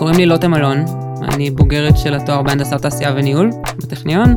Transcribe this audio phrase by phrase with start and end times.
[0.00, 0.84] קוראים לי לוטה מלון,
[1.22, 4.36] אני בוגרת של התואר בהנדסת תעשייה וניהול בטכניון,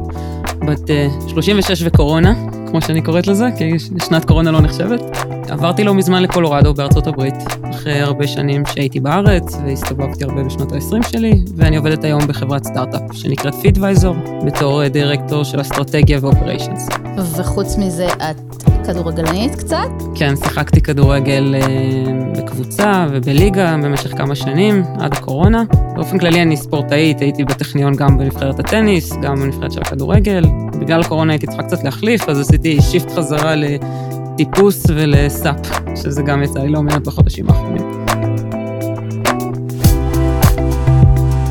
[0.68, 2.34] בת uh, 36 וקורונה,
[2.68, 5.02] כמו שאני קוראת לזה, כי שנת קורונה לא נחשבת.
[5.50, 7.36] עברתי לא מזמן לקולורדו בארצות הברית,
[7.70, 13.02] אחרי הרבה שנים שהייתי בארץ והסתובבתי הרבה בשנות ה-20 שלי, ואני עובדת היום בחברת סטארט-אפ
[13.14, 16.90] שנקראת פידוויזור, בתור דירקטור של אסטרטגיה ואופריישנס.
[17.38, 19.90] וחוץ מזה, את כדורגלנית קצת?
[20.16, 21.62] כן, שיחקתי כדורגל אה,
[22.38, 25.64] בקבוצה ובליגה במשך כמה שנים, עד הקורונה.
[25.96, 30.46] באופן כללי אני ספורטאית, הייתי בטכניון גם בנבחרת הטניס, גם בנבחרת של הכדורגל.
[30.80, 35.56] בגלל הקורונה הייתי צריכה קצת להחליף, אז עשיתי shift חזרה לטיפוס ולסאפ,
[35.96, 38.04] שזה גם יצא לי לא מעט בחודשים האחרונים.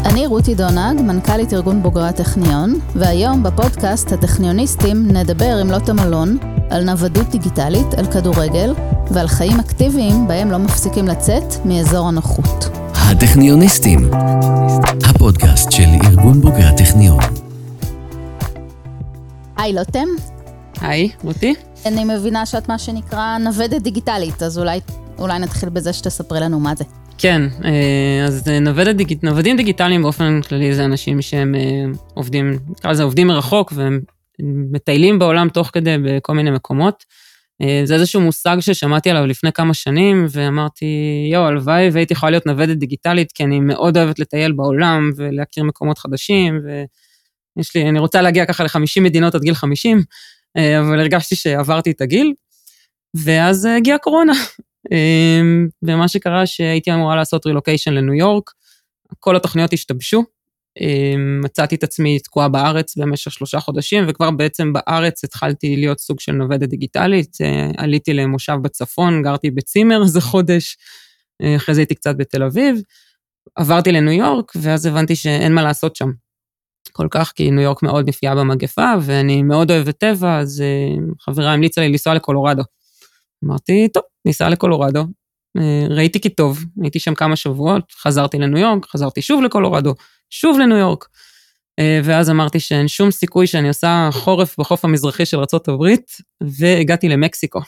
[0.05, 6.39] אני רותי דונג, מנכ"לית ארגון בוגרי הטכניון, והיום בפודקאסט הטכניוניסטים נדבר עם לוטם אלון
[6.73, 8.75] על נוודות דיגיטלית, על כדורגל
[9.11, 12.65] ועל חיים אקטיביים בהם לא מפסיקים לצאת מאזור הנוחות.
[12.95, 14.11] הטכניוניסטים,
[15.05, 17.21] הפודקאסט של ארגון בוגרי הטכניון.
[19.57, 20.09] היי לוטם.
[20.81, 21.55] היי, רותי.
[21.87, 24.81] אני מבינה שאת מה שנקרא נוודת דיגיטלית, אז אולי,
[25.19, 26.85] אולי נתחיל בזה שתספרי לנו מה זה.
[27.19, 29.19] כן, אה, אז נוודת דיג...
[29.23, 31.61] נוודים דיגיטליים באופן כללי זה אנשים שהם אה,
[32.15, 34.01] עובדים, נקרא לזה עובדים מרחוק והם
[34.41, 37.05] מטיילים בעולם תוך כדי בכל מיני מקומות.
[37.63, 40.87] אה, זה איזשהו מושג ששמעתי עליו לפני כמה שנים, ואמרתי,
[41.33, 45.99] יואו, הלוואי והייתי יכולה להיות נוודת דיגיטלית, כי אני מאוד אוהבת לטייל בעולם ולהכיר מקומות
[45.99, 50.03] חדשים, ויש לי, אני רוצה להגיע ככה ל-50 מדינות עד גיל 50,
[50.57, 52.33] אה, אבל הרגשתי שעברתי את הגיל,
[53.15, 54.33] ואז הגיעה קורונה.
[54.93, 55.41] אה,
[55.83, 58.51] ומה שקרה שהייתי אמורה לעשות רילוקיישן לניו יורק,
[59.21, 60.25] כל התוכניות השתבשו,
[61.43, 66.33] מצאתי את עצמי תקועה בארץ במשך שלושה חודשים, וכבר בעצם בארץ התחלתי להיות סוג של
[66.33, 67.37] נוודת דיגיטלית.
[67.43, 70.77] אה, עליתי למושב בצפון, גרתי בצימר איזה חודש,
[71.43, 72.83] אה, אחרי זה הייתי קצת בתל אביב,
[73.57, 76.11] עברתי לניו יורק, ואז הבנתי שאין מה לעשות שם.
[76.93, 81.53] כל כך, כי ניו יורק מאוד נפגעה במגפה, ואני מאוד אוהבת טבע, אז אה, חברה
[81.53, 82.63] המליצה לי לנסוע לקולורדו.
[83.45, 85.05] אמרתי, טוב, ניסע לקולורדו.
[85.91, 89.95] ראיתי כי טוב, הייתי שם כמה שבועות, חזרתי לניו יורק, חזרתי שוב לקולורדו,
[90.33, 91.09] שוב לניו יורק.
[91.79, 95.95] אה, ואז אמרתי שאין שום סיכוי שאני עושה חורף בחוף המזרחי של ארה"ב,
[96.43, 97.61] והגעתי למקסיקו.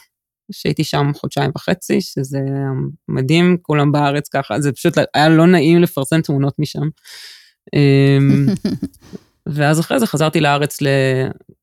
[0.51, 2.39] שהייתי שם חודשיים וחצי, שזה
[3.07, 6.87] מדהים, כולם בארץ ככה, זה פשוט היה לא נעים לפרסם תמונות משם.
[7.75, 8.45] אמ,
[9.55, 10.87] ואז אחרי זה חזרתי לארץ, ל...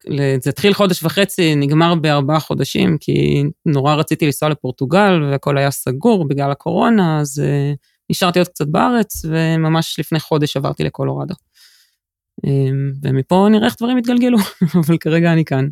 [0.07, 0.21] ל...
[0.43, 6.29] זה התחיל חודש וחצי, נגמר בארבעה חודשים, כי נורא רציתי לנסוע לפורטוגל, והכל היה סגור
[6.29, 7.77] בגלל הקורונה, אז uh,
[8.13, 11.35] נשארתי עוד קצת בארץ, וממש לפני חודש עברתי לקולורדו.
[12.47, 14.39] אמ, ומפה נראה איך דברים יתגלגלו,
[14.87, 15.69] אבל כרגע אני כאן.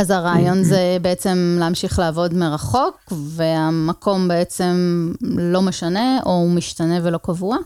[0.00, 4.76] אז הרעיון זה בעצם להמשיך לעבוד מרחוק, והמקום בעצם
[5.20, 7.56] לא משנה, או הוא משתנה ולא קבוע?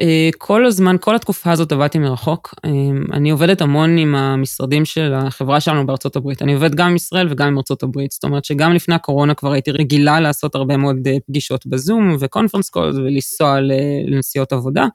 [0.00, 2.54] אה, כל הזמן, כל התקופה הזאת עבדתי מרחוק.
[2.64, 2.70] אה,
[3.12, 6.42] אני עובדת המון עם המשרדים של החברה שלנו בארצות הברית.
[6.42, 8.12] אני עובדת גם עם ישראל וגם עם ארצות הברית.
[8.12, 12.70] זאת אומרת שגם לפני הקורונה כבר הייתי רגילה לעשות הרבה מאוד אה, פגישות בזום וקונפרנס
[12.70, 13.58] קול ולנסוע
[14.06, 14.86] לנסיעות עבודה.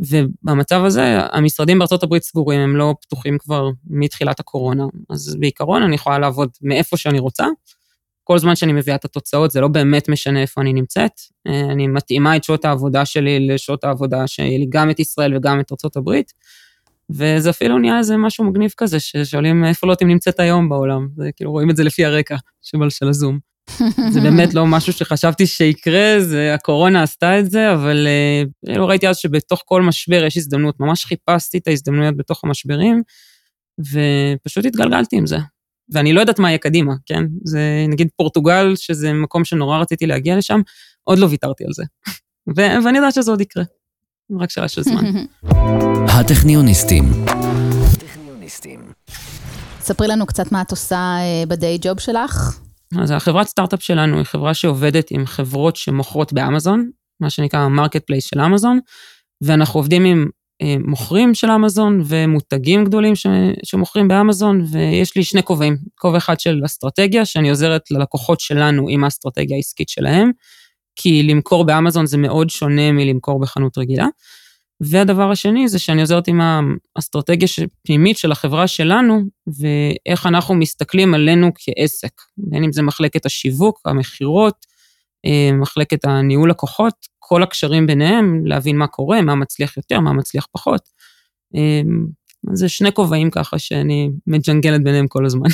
[0.00, 4.84] ובמצב הזה, המשרדים בארצות הברית סגורים, הם לא פתוחים כבר מתחילת הקורונה.
[5.10, 7.46] אז בעיקרון אני יכולה לעבוד מאיפה שאני רוצה.
[8.32, 11.12] כל זמן שאני מביאה את התוצאות, זה לא באמת משנה איפה אני נמצאת.
[11.46, 15.60] אה, אני מתאימה את שעות העבודה שלי לשעות העבודה שיהיה לי גם את ישראל וגם
[15.60, 16.10] את ארה"ב,
[17.10, 21.08] וזה אפילו נהיה איזה משהו מגניב כזה, ששואלים איפה לוטים נמצאת היום בעולם.
[21.16, 23.38] זה כאילו רואים את זה לפי הרקע של הזום.
[24.12, 29.08] זה באמת לא משהו שחשבתי שיקרה, זה, הקורונה עשתה את זה, אבל אה, לא ראיתי
[29.08, 30.80] אז שבתוך כל משבר יש הזדמנות.
[30.80, 33.02] ממש חיפשתי את ההזדמנויות בתוך המשברים,
[33.80, 35.38] ופשוט התגלגלתי עם זה.
[35.92, 37.24] ואני לא יודעת מה יהיה קדימה, כן?
[37.44, 40.60] זה נגיד פורטוגל, שזה מקום שנורא רציתי להגיע לשם,
[41.04, 41.84] עוד לא ויתרתי על זה.
[42.56, 43.64] ו- ואני יודעת שזה עוד יקרה.
[44.40, 45.04] רק שאלה של זמן.
[46.18, 47.04] הטכניוניסטים.
[49.80, 52.58] ספרי לנו קצת מה את עושה אה, ב day job שלך.
[53.02, 56.90] אז החברת סטארט-אפ שלנו היא חברה שעובדת עם חברות שמוכרות באמזון,
[57.20, 58.78] מה שנקרא ה marketplace של אמזון,
[59.40, 60.28] ואנחנו עובדים עם
[60.86, 63.26] מוכרים של אמזון ומותגים גדולים ש,
[63.64, 69.04] שמוכרים באמזון, ויש לי שני כובעים, כובע אחד של אסטרטגיה, שאני עוזרת ללקוחות שלנו עם
[69.04, 70.30] האסטרטגיה העסקית שלהם,
[70.96, 74.06] כי למכור באמזון זה מאוד שונה מלמכור בחנות רגילה.
[74.80, 76.40] והדבר השני זה שאני עוזרת עם
[76.96, 77.48] האסטרטגיה
[77.80, 84.66] הפנימית של החברה שלנו, ואיך אנחנו מסתכלים עלינו כעסק, בין אם זה מחלקת השיווק, המכירות,
[85.26, 86.94] אה, מחלקת הניהול לקוחות,
[87.32, 90.88] כל הקשרים ביניהם, להבין מה קורה, מה מצליח יותר, מה מצליח פחות.
[91.56, 91.80] אה,
[92.52, 95.48] זה שני כובעים ככה שאני מג'נגלת ביניהם כל הזמן.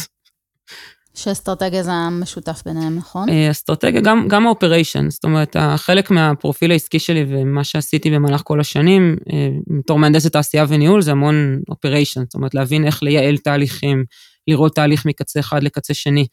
[1.15, 3.29] שאסטרטגיה זה המשותף ביניהם, נכון?
[3.29, 8.61] אה, אסטרטגיה, גם, גם האופריישן, זאת אומרת, חלק מהפרופיל העסקי שלי ומה שעשיתי במהלך כל
[8.61, 9.49] השנים, אה,
[9.79, 14.05] בתור מהנדסת תעשייה וניהול, זה המון אופריישן, זאת אומרת, להבין איך לייעל תהליכים,
[14.49, 16.27] לראות תהליך מקצה אחד לקצה שני,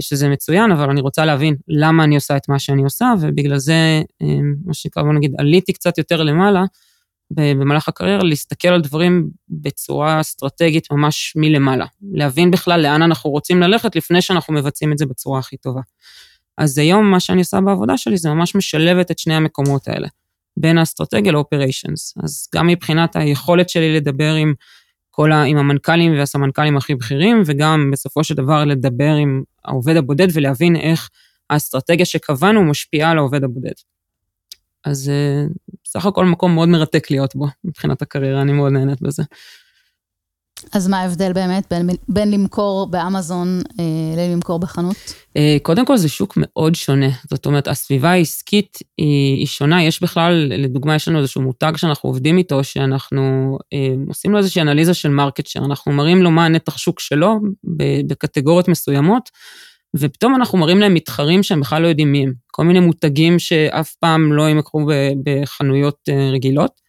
[0.00, 4.02] שזה מצוין, אבל אני רוצה להבין למה אני עושה את מה שאני עושה, ובגלל זה,
[4.66, 6.64] מה שנקרא, בוא נגיד, עליתי קצת יותר למעלה,
[7.30, 11.86] במהלך הקריירה, להסתכל על דברים בצורה אסטרטגית ממש מלמעלה.
[12.12, 15.80] להבין בכלל לאן אנחנו רוצים ללכת לפני שאנחנו מבצעים את זה בצורה הכי טובה.
[16.58, 20.08] אז היום מה שאני עושה בעבודה שלי זה ממש משלבת את שני המקומות האלה,
[20.56, 22.14] בין האסטרטגיה ל operations.
[22.22, 24.54] אז גם מבחינת היכולת שלי לדבר עם
[25.16, 25.42] כל ה...
[25.42, 31.08] עם המנכ"לים והסמנכ"לים הכי בכירים, וגם בסופו של דבר לדבר עם העובד הבודד ולהבין איך
[31.50, 33.72] האסטרטגיה שקבענו משפיעה על העובד הבודד.
[34.84, 35.44] אז אה,
[35.86, 39.22] סך הכל מקום מאוד מרתק להיות בו, מבחינת הקריירה, אני מאוד נהנית בזה.
[40.72, 43.84] אז מה ההבדל באמת בין, בין למכור באמזון אה,
[44.16, 44.96] ללמכור בחנות?
[45.36, 50.02] אה, קודם כל זה שוק מאוד שונה, זאת אומרת, הסביבה העסקית היא, היא שונה, יש
[50.02, 54.94] בכלל, לדוגמה, יש לנו איזשהו מותג שאנחנו עובדים איתו, שאנחנו אה, עושים לו איזושהי אנליזה
[54.94, 57.40] של market share, אנחנו מראים לו מה הנתח שוק שלו
[58.06, 59.30] בקטגוריות מסוימות,
[59.96, 62.32] ופתאום אנחנו מראים להם מתחרים שהם בכלל לא יודעים מי הם.
[62.46, 64.86] כל מיני מותגים שאף פעם לא ימכרו
[65.24, 66.85] בחנויות אה, רגילות,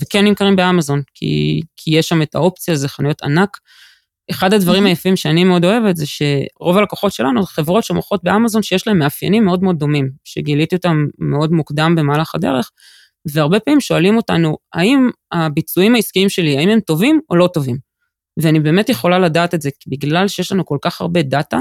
[0.00, 3.58] וכן נמכרים באמזון, כי, כי יש שם את האופציה, זה חנויות ענק.
[4.30, 8.98] אחד הדברים היפים שאני מאוד אוהבת זה שרוב הלקוחות שלנו חברות שמוכרות באמזון שיש להם
[8.98, 12.70] מאפיינים מאוד מאוד דומים, שגיליתי אותם מאוד מוקדם במהלך הדרך,
[13.32, 17.76] והרבה פעמים שואלים אותנו, האם הביצועים העסקיים שלי, האם הם טובים או לא טובים?
[18.42, 21.58] ואני באמת יכולה לדעת את זה, בגלל שיש לנו כל כך הרבה דאטה,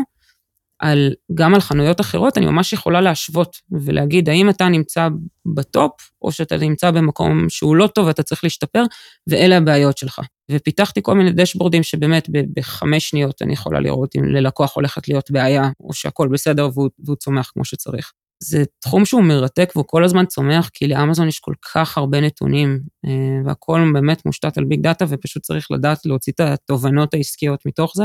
[0.82, 5.08] על, גם על חנויות אחרות, אני ממש יכולה להשוות ולהגיד, האם אתה נמצא
[5.46, 5.92] בטופ,
[6.22, 8.84] או שאתה נמצא במקום שהוא לא טוב ואתה צריך להשתפר,
[9.28, 10.20] ואלה הבעיות שלך.
[10.52, 15.70] ופיתחתי כל מיני דשבורדים שבאמת בחמש שניות אני יכולה לראות אם ללקוח הולכת להיות בעיה,
[15.80, 18.12] או שהכול בסדר והוא, והוא צומח כמו שצריך.
[18.44, 22.80] זה תחום שהוא מרתק והוא כל הזמן צומח, כי לאמזון יש כל כך הרבה נתונים,
[23.06, 23.12] אה,
[23.46, 28.04] והכול באמת מושתת על ביג דאטה, ופשוט צריך לדעת להוציא את התובנות העסקיות מתוך זה.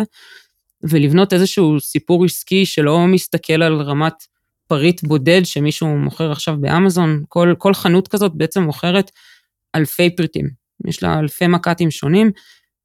[0.89, 4.15] ולבנות איזשהו סיפור עסקי שלא מסתכל על רמת
[4.69, 9.11] פריט בודד שמישהו מוכר עכשיו באמזון, כל, כל חנות כזאת בעצם מוכרת
[9.75, 10.49] אלפי פריטים.
[10.87, 12.31] יש לה אלפי מק"טים שונים,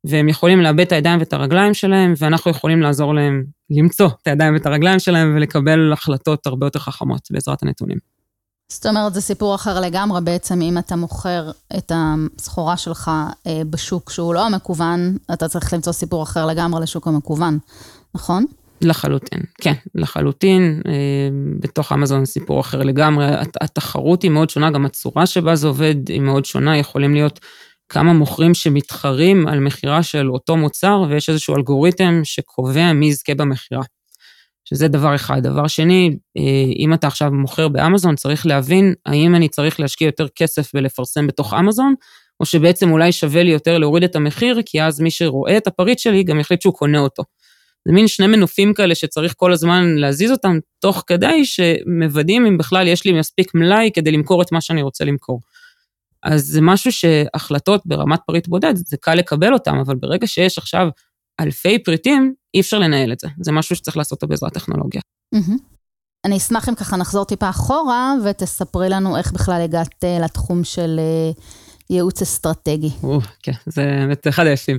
[0.03, 4.53] והם יכולים לאבד את הידיים ואת הרגליים שלהם, ואנחנו יכולים לעזור להם למצוא את הידיים
[4.53, 7.97] ואת הרגליים שלהם ולקבל החלטות הרבה יותר חכמות בעזרת הנתונים.
[8.71, 13.11] זאת אומרת, זה סיפור אחר לגמרי בעצם, אם אתה מוכר את הסחורה שלך
[13.47, 17.57] אה, בשוק שהוא לא המקוון, אתה צריך למצוא סיפור אחר לגמרי לשוק המקוון,
[18.15, 18.45] נכון?
[18.81, 20.81] לחלוטין, כן, לחלוטין.
[20.87, 20.91] אה,
[21.59, 23.25] בתוך אמזון סיפור אחר לגמרי.
[23.61, 27.39] התחרות היא מאוד שונה, גם הצורה שבה זה עובד היא מאוד שונה, יכולים להיות
[27.89, 33.83] כמה מוכרים שמתחרים על מכירה של אותו מוצר, ויש איזשהו אלגוריתם שקובע מי יזכה במכירה.
[34.71, 35.43] שזה דבר אחד.
[35.43, 36.41] דבר שני, אה,
[36.79, 41.53] אם אתה עכשיו מוכר באמזון, צריך להבין האם אני צריך להשקיע יותר כסף ולפרסם בתוך
[41.53, 41.93] אמזון,
[42.39, 45.99] או שבעצם אולי שווה לי יותר להוריד את המחיר, כי אז מי שרואה את הפריט
[45.99, 47.23] שלי גם יחליט שהוא קונה אותו.
[47.85, 52.87] זה מין שני מנופים כאלה שצריך כל הזמן להזיז אותם, תוך כדי שמוודאים אם בכלל
[52.87, 55.39] יש לי מספיק מלאי כדי למכור את מה שאני רוצה למכור.
[56.23, 60.87] אז זה משהו שהחלטות ברמת פריט בודד, זה קל לקבל אותם, אבל ברגע שיש עכשיו
[61.39, 63.27] אלפי פריטים, אי אפשר לנהל את זה.
[63.41, 65.01] זה משהו שצריך לעשות אותו בעזרת טכנולוגיה.
[66.25, 70.99] אני אשמח אם ככה נחזור טיפה אחורה, ותספרי לנו איך בכלל הגעת אה, לתחום של
[70.99, 71.31] אה,
[71.89, 72.89] ייעוץ אסטרטגי.
[73.43, 74.77] כן, זה באמת אחד היפים.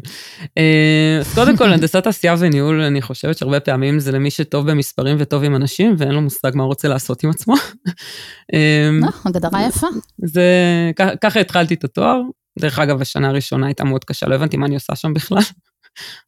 [0.58, 5.16] אה, אז קודם כל, הנדסת עשייה וניהול, אני חושבת שהרבה פעמים זה למי שטוב במספרים
[5.20, 7.54] וטוב עם אנשים, ואין לו מושג מה הוא רוצה לעשות עם עצמו.
[9.24, 9.86] הגדרה יפה.
[10.24, 10.44] זה,
[11.20, 12.20] ככה התחלתי את התואר.
[12.58, 15.42] דרך אגב, השנה הראשונה הייתה מאוד קשה, לא הבנתי מה אני עושה שם בכלל.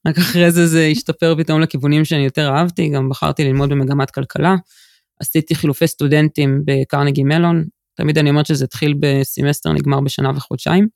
[0.06, 4.54] רק אחרי זה זה השתפר פתאום לכיוונים שאני יותר אהבתי, גם בחרתי ללמוד במגמת כלכלה.
[5.20, 10.88] עשיתי חילופי סטודנטים בקרנגי מלון, תמיד אני אומרת שזה התחיל בסמסטר, נגמר בשנה וחודשיים.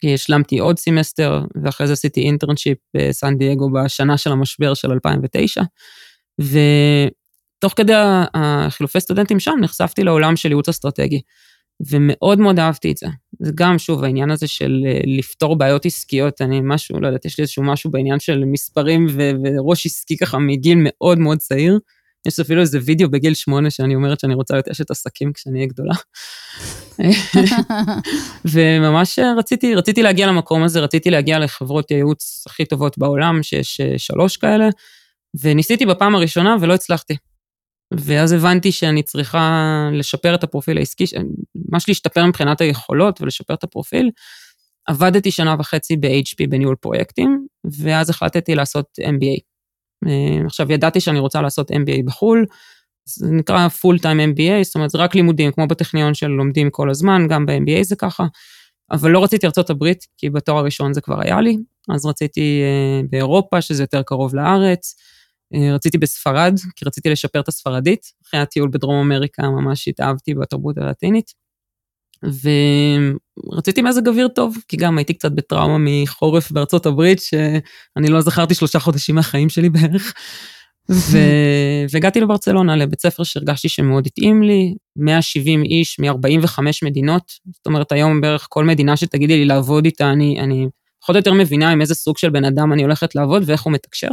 [0.00, 5.62] כי השלמתי עוד סמסטר, ואחרי זה עשיתי internship בסן דייגו בשנה של המשבר של 2009.
[6.40, 7.92] ותוך כדי
[8.34, 11.20] החילופי סטודנטים שם נחשפתי לעולם של ייעוץ אסטרטגי.
[11.90, 13.06] ומאוד מאוד אהבתי את זה.
[13.40, 17.38] זה גם, שוב, העניין הזה של אה, לפתור בעיות עסקיות, אני משהו, לא יודעת, יש
[17.38, 21.78] לי איזשהו משהו בעניין של מספרים ו- וראש עסקי ככה מגיל מאוד מאוד צעיר.
[22.26, 25.68] יש אפילו איזה וידאו בגיל שמונה שאני אומרת שאני רוצה להיות אשת עסקים כשאני אהיה
[25.68, 25.94] גדולה.
[28.52, 33.98] וממש רציתי, רציתי להגיע למקום הזה, רציתי להגיע לחברות הייעוץ הכי טובות בעולם, שיש אה,
[33.98, 34.68] שלוש כאלה,
[35.40, 37.16] וניסיתי בפעם הראשונה ולא הצלחתי.
[37.98, 41.04] ואז הבנתי שאני צריכה לשפר את הפרופיל העסקי,
[41.70, 44.10] ממש להשתפר מבחינת היכולות ולשפר את הפרופיל.
[44.86, 47.46] עבדתי שנה וחצי ב-HP בניהול פרויקטים,
[47.80, 49.40] ואז החלטתי לעשות MBA.
[50.06, 52.46] אה, עכשיו, ידעתי שאני רוצה לעשות MBA בחו"ל,
[53.04, 56.90] זה נקרא full time MBA, זאת אומרת, זה רק לימודים, כמו בטכניון של לומדים כל
[56.90, 58.26] הזמן, גם ב-MBA זה ככה.
[58.90, 61.56] אבל לא רציתי ארצות הברית, כי בתואר הראשון זה כבר היה לי,
[61.88, 64.94] אז רציתי אה, באירופה, שזה יותר קרוב לארץ.
[65.54, 68.06] אה, רציתי בספרד, כי רציתי לשפר את הספרדית.
[68.26, 71.42] אחרי הטיול בדרום אמריקה ממש התאהבתי בתרבות הלטינית.
[73.52, 78.54] ורציתי מזג אוויר טוב, כי גם הייתי קצת בטראומה מחורף בארצות הברית, שאני לא זכרתי
[78.54, 80.12] שלושה חודשים מהחיים שלי בערך.
[80.90, 81.18] ו...
[81.92, 88.20] והגעתי לברצלונה, לבית ספר שהרגשתי שמאוד התאים לי, 170 איש מ-45 מדינות, זאת אומרת היום
[88.20, 90.66] בערך כל מדינה שתגידי לי לעבוד איתה, אני, אני
[91.02, 93.72] פחות או יותר מבינה עם איזה סוג של בן אדם אני הולכת לעבוד ואיך הוא
[93.72, 94.10] מתקשר.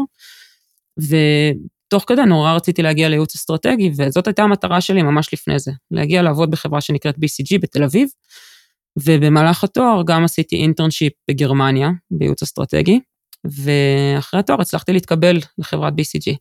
[1.07, 6.21] ותוך כדי נורא רציתי להגיע לייעוץ אסטרטגי, וזאת הייתה המטרה שלי ממש לפני זה, להגיע
[6.21, 8.09] לעבוד בחברה שנקראת BCG בתל אביב,
[8.99, 12.99] ובמהלך התואר גם עשיתי אינטרנשיפ בגרמניה, בייעוץ אסטרטגי,
[13.45, 16.35] ואחרי התואר הצלחתי להתקבל לחברת BCG.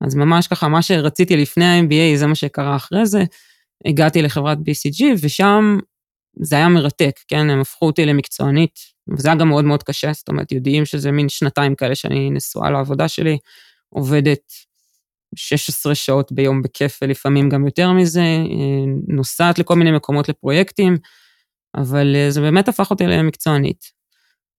[0.00, 3.24] אז ממש ככה, מה שרציתי לפני ה-MBA זה מה שקרה אחרי זה.
[3.86, 5.78] הגעתי לחברת BCG ושם
[6.40, 8.78] זה היה מרתק, כן, הם הפכו אותי למקצוענית,
[9.16, 12.70] וזה היה גם מאוד מאוד קשה, זאת אומרת, יודעים שזה מין שנתיים כאלה שאני נשואה
[12.70, 13.38] לעבודה שלי,
[13.94, 14.52] עובדת
[15.34, 18.22] 16 שעות ביום בכיף ולפעמים גם יותר מזה,
[19.08, 20.96] נוסעת לכל מיני מקומות לפרויקטים,
[21.76, 23.94] אבל זה באמת הפך אותי למקצוענית.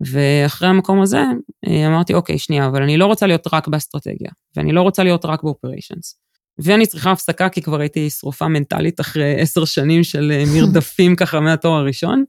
[0.01, 1.24] ואחרי המקום הזה
[1.68, 5.25] אה, אמרתי, אוקיי, שנייה, אבל אני לא רוצה להיות רק באסטרטגיה, ואני לא רוצה להיות
[5.25, 6.20] רק באופריישנס.
[6.60, 11.39] ואני צריכה הפסקה, כי כבר הייתי שרופה מנטלית אחרי עשר שנים של אה, מרדפים ככה
[11.39, 12.24] מהתואר הראשון,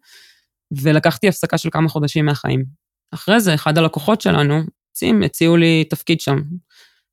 [0.83, 2.65] ולקחתי הפסקה של כמה חודשים מהחיים.
[3.15, 4.61] אחרי זה, אחד הלקוחות שלנו,
[5.25, 6.39] הציעו לי תפקיד שם.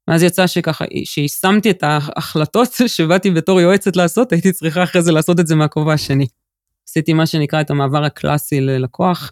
[0.07, 5.39] ואז יצא שככה, שיישמתי את ההחלטות שבאתי בתור יועצת לעשות, הייתי צריכה אחרי זה לעשות
[5.39, 6.27] את זה מהכובע השני.
[6.89, 9.31] עשיתי מה שנקרא את המעבר הקלאסי ללקוח,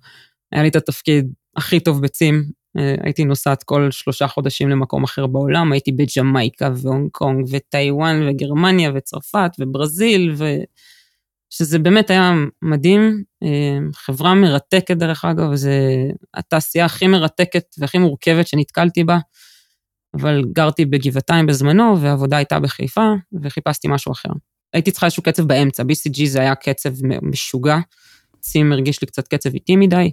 [0.52, 2.44] היה לי את התפקיד הכי טוב בצים,
[2.78, 8.92] אה, הייתי נוסעת כל שלושה חודשים למקום אחר בעולם, הייתי בג'מייקה והונג קונג וטיוואן וגרמניה
[8.96, 10.46] וצרפת וברזיל, ו...
[11.54, 15.70] שזה באמת היה מדהים, אה, חברה מרתקת דרך אגב, זו
[16.34, 19.18] התעשייה הכי מרתקת והכי מורכבת שנתקלתי בה,
[20.14, 24.30] אבל גרתי בגבעתיים בזמנו והעבודה הייתה בחיפה וחיפשתי משהו אחר.
[24.74, 26.90] הייתי צריכה איזשהו קצב באמצע, BCG זה היה קצב
[27.22, 27.78] משוגע,
[28.40, 30.12] צים הרגיש לי קצת קצב איטי מדי,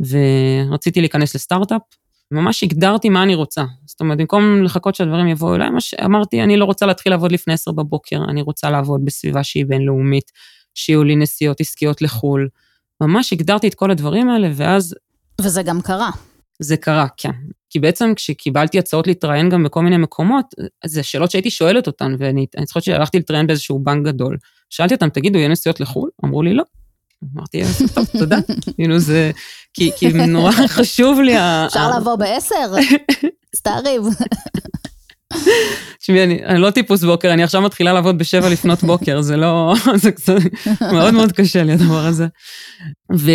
[0.00, 1.82] ורציתי להיכנס לסטארט-אפ.
[2.30, 3.64] ממש הגדרתי מה אני רוצה.
[3.86, 5.68] זאת אומרת, במקום לחכות שהדברים יבואו אליי,
[6.04, 10.32] אמרתי, אני לא רוצה להתחיל לעבוד לפני עשר בבוקר, אני רוצה לעבוד בסביבה שהיא בינלאומית,
[10.74, 12.48] שיהיו לי נסיעות עסקיות לחו"ל.
[13.00, 14.94] ממש הגדרתי את כל הדברים האלה, ואז...
[15.40, 16.10] וזה גם קרה.
[16.58, 17.30] זה קרה, כן.
[17.70, 20.46] כי בעצם כשקיבלתי הצעות להתראיין גם בכל מיני מקומות,
[20.84, 24.36] זה שאלות שהייתי שואלת אותן, ואני זוכרת שהלכתי להתראיין באיזשהו בנק גדול.
[24.70, 26.10] שאלתי אותם, תגידו, יהיה נסיעות לחו"ל?
[26.24, 26.64] אמרו לי, לא.
[27.34, 27.62] אמרתי,
[27.94, 28.36] טוב, תודה.
[28.76, 29.30] כאילו זה,
[29.74, 29.90] כי,
[30.28, 31.34] נורא חשוב לי
[31.66, 32.74] אפשר לבוא בעשר?
[33.56, 34.02] סתעריב.
[35.98, 39.74] תשמעי, אני, אני לא טיפוס בוקר, אני עכשיו מתחילה לעבוד בשבע לפנות בוקר, זה לא,
[40.02, 40.36] זה קצת,
[40.92, 42.26] מאוד מאוד קשה לי הדבר הזה.
[43.16, 43.30] ו,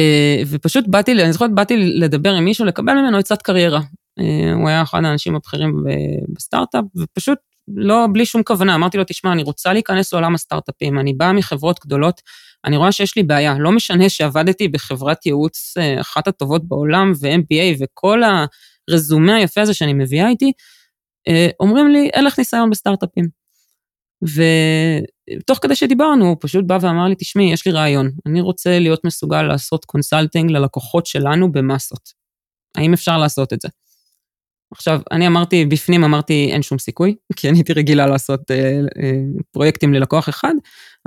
[0.47, 3.81] ופשוט באתי, אני זוכרת, באתי לדבר עם מישהו, לקבל ממנו עצת קריירה.
[4.19, 5.83] אה, הוא היה אחד האנשים הבכירים
[6.35, 7.37] בסטארט-אפ, ופשוט
[7.75, 11.79] לא, בלי שום כוונה, אמרתי לו, תשמע, אני רוצה להיכנס לעולם הסטארט-אפים, אני באה מחברות
[11.85, 12.21] גדולות,
[12.65, 17.83] אני רואה שיש לי בעיה, לא משנה שעבדתי בחברת ייעוץ אה, אחת הטובות בעולם ו-MBA
[17.83, 18.21] וכל
[18.89, 20.51] הרזומה היפה הזה שאני מביאה איתי,
[21.59, 23.41] אומרים לי, אין לך ניסיון בסטארט-אפים.
[24.23, 29.05] ותוך כדי שדיברנו, הוא פשוט בא ואמר לי, תשמעי, יש לי רעיון, אני רוצה להיות
[29.05, 32.09] מסוגל לעשות consulting ללקוחות שלנו במסות.
[32.77, 33.67] האם אפשר לעשות את זה?
[34.73, 39.11] עכשיו, אני אמרתי, בפנים אמרתי, אין שום סיכוי, כי אני הייתי רגילה לעשות אה, אה,
[39.51, 40.53] פרויקטים ללקוח אחד,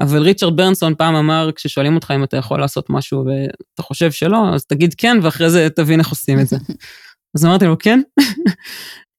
[0.00, 4.54] אבל ריצ'רד ברנסון פעם אמר, כששואלים אותך אם אתה יכול לעשות משהו ואתה חושב שלא,
[4.54, 6.56] אז תגיד כן, ואחרי זה תבין איך עושים את זה.
[7.36, 8.00] אז אמרתי לו, כן,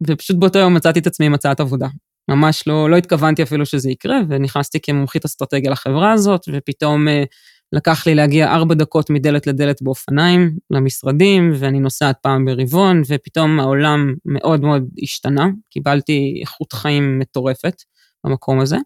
[0.08, 1.88] ופשוט באותו יום מצאתי את עצמי עם הצעת עבודה.
[2.30, 7.24] ממש לא, לא התכוונתי אפילו שזה יקרה, ונכנסתי כמומחית אסטרטגיה לחברה הזאת, ופתאום אה,
[7.72, 14.14] לקח לי להגיע ארבע דקות מדלת לדלת באופניים למשרדים, ואני נוסעת פעם ברבעון, ופתאום העולם
[14.26, 17.76] מאוד מאוד השתנה, קיבלתי איכות חיים מטורפת
[18.26, 18.78] במקום הזה.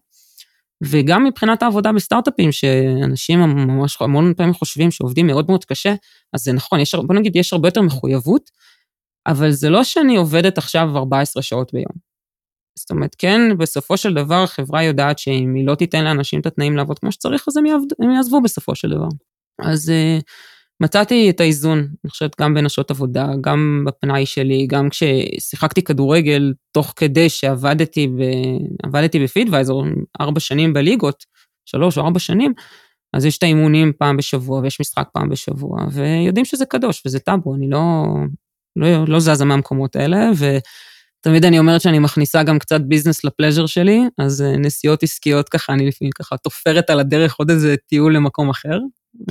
[0.84, 5.94] וגם מבחינת העבודה בסטארט-אפים, שאנשים ממש המון פעמים חושבים שעובדים מאוד מאוד קשה,
[6.32, 8.50] אז זה נכון, יש, בוא נגיד, יש הרבה יותר מחויבות,
[9.26, 12.10] אבל זה לא שאני עובדת עכשיו 14 שעות ביום.
[12.78, 16.76] זאת אומרת, כן, בסופו של דבר החברה יודעת שאם היא לא תיתן לאנשים את התנאים
[16.76, 19.08] לעבוד כמו שצריך, אז הם, יעבד, הם יעזבו בסופו של דבר.
[19.62, 20.22] אז uh,
[20.80, 26.54] מצאתי את האיזון, אני חושבת, גם בין השעות עבודה, גם בפנאי שלי, גם כששיחקתי כדורגל,
[26.72, 28.20] תוך כדי שעבדתי ב,
[28.82, 29.84] עבדתי בפידוויזור,
[30.20, 31.24] ארבע שנים בליגות,
[31.66, 32.52] שלוש או ארבע שנים,
[33.14, 37.54] אז יש את האימונים פעם בשבוע ויש משחק פעם בשבוע, ויודעים שזה קדוש וזה טאבו,
[37.54, 38.04] אני לא,
[38.80, 40.58] לא, לא זזה מהמקומות האלה, ו...
[41.22, 45.72] תמיד אני אומרת שאני מכניסה גם קצת ביזנס לפלז'ר שלי, אז אה, נסיעות עסקיות ככה,
[45.72, 48.78] אני לפעמים ככה תופרת על הדרך עוד איזה טיול למקום אחר,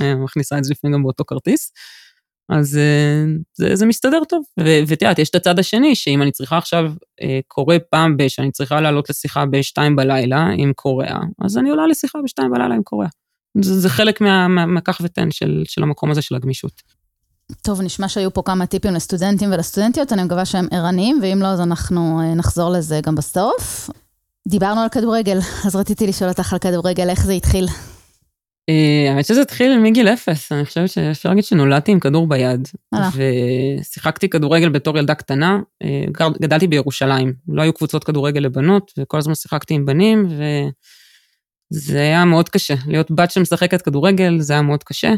[0.00, 1.72] אה, מכניסה את זה לפעמים גם באותו כרטיס.
[2.48, 4.44] אז אה, זה, זה מסתדר טוב.
[4.60, 6.92] ואת יודעת, יש את הצד השני, שאם אני צריכה עכשיו,
[7.48, 8.28] קורה פעם ב...
[8.28, 12.82] שאני צריכה לעלות לשיחה בשתיים בלילה עם קוריאה, אז אני עולה לשיחה בשתיים בלילה עם
[12.82, 13.10] קוריאה.
[13.60, 16.82] זה, זה חלק מהקח מה, ותן של, של המקום הזה של הגמישות.
[17.62, 21.60] טוב, נשמע שהיו פה כמה טיפים לסטודנטים ולסטודנטיות, אני מקווה שהם ערניים, ואם לא, אז
[21.60, 23.90] אנחנו אה, נחזור לזה גם בסוף.
[24.48, 27.66] דיברנו על כדורגל, אז רציתי לשאול אותך על כדורגל, איך זה התחיל?
[28.68, 32.68] אה, האמת שזה התחיל מגיל אפס, אני חושבת שאפשר להגיד שנולדתי עם כדור ביד.
[33.14, 36.04] ושיחקתי כדורגל בתור ילדה קטנה, אה,
[36.40, 40.28] גדלתי בירושלים, לא היו קבוצות כדורגל לבנות, וכל הזמן שיחקתי עם בנים,
[41.72, 42.74] וזה היה מאוד קשה.
[42.86, 45.12] להיות בת שמשחקת כדורגל, זה היה מאוד קשה.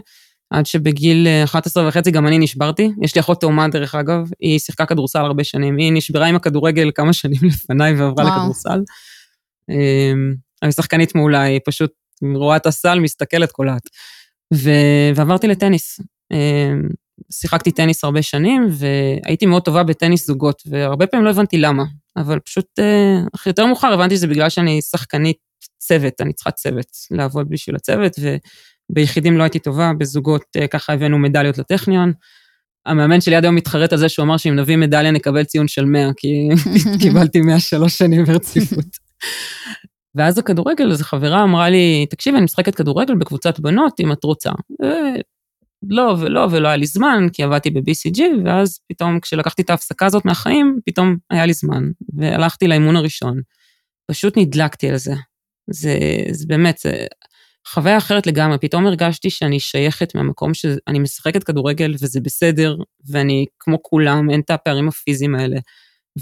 [0.52, 2.90] עד שבגיל 11 אה, וחצי גם אני נשברתי.
[3.02, 5.76] יש לי אחות תאומה דרך אגב, היא שיחקה כדורסל הרבה שנים.
[5.76, 8.37] היא נשברה עם הכדורגל כמה שנים לפניי ועברה וואו.
[8.37, 8.82] לכדורסל.
[9.71, 11.90] אמ, אני שחקנית מעולה, היא פשוט
[12.35, 13.82] רואה את הסל, מסתכלת, קולעת.
[14.54, 14.71] ו...
[15.14, 16.00] ועברתי לטניס.
[16.32, 16.82] אמ,
[17.32, 21.85] שיחקתי טניס הרבה שנים, והייתי מאוד טובה בטניס זוגות, והרבה פעמים לא הבנתי למה,
[22.16, 25.37] אבל פשוט אה, יותר מאוחר הבנתי שזה בגלל שאני שחקנית
[25.78, 28.37] צוות, אני צריכה צוות, לעבוד בשביל הצוות, ו...
[28.92, 32.12] ביחידים לא הייתי טובה, בזוגות אה, ככה הבאנו מדליות לטכניון.
[32.87, 35.84] המאמן שלי עד היום מתחרט על זה שהוא אמר שאם נביא מדליה נקבל ציון של
[35.84, 36.49] 100, כי
[37.02, 38.84] קיבלתי 103 שנים ברציפות.
[40.14, 44.50] ואז הכדורגל, אז חברה אמרה לי, תקשיב, אני משחקת כדורגל בקבוצת בנות, אם את רוצה.
[45.88, 50.25] לא ולא, ולא היה לי זמן, כי עבדתי ב-BCG, ואז פתאום כשלקחתי את ההפסקה הזאת
[50.25, 53.40] מהחיים, פתאום היה לי זמן, והלכתי לאימון הראשון.
[54.11, 55.14] פשוט נדלקתי על זה.
[55.70, 55.99] זה,
[56.30, 57.06] זה באמת, זה,
[57.69, 62.76] חוויה אחרת לגמרי, פתאום הרגשתי שאני שייכת מהמקום שאני משחקת כדורגל וזה בסדר,
[63.11, 65.57] ואני כמו כולם, אין את הפערים הפיזיים האלה,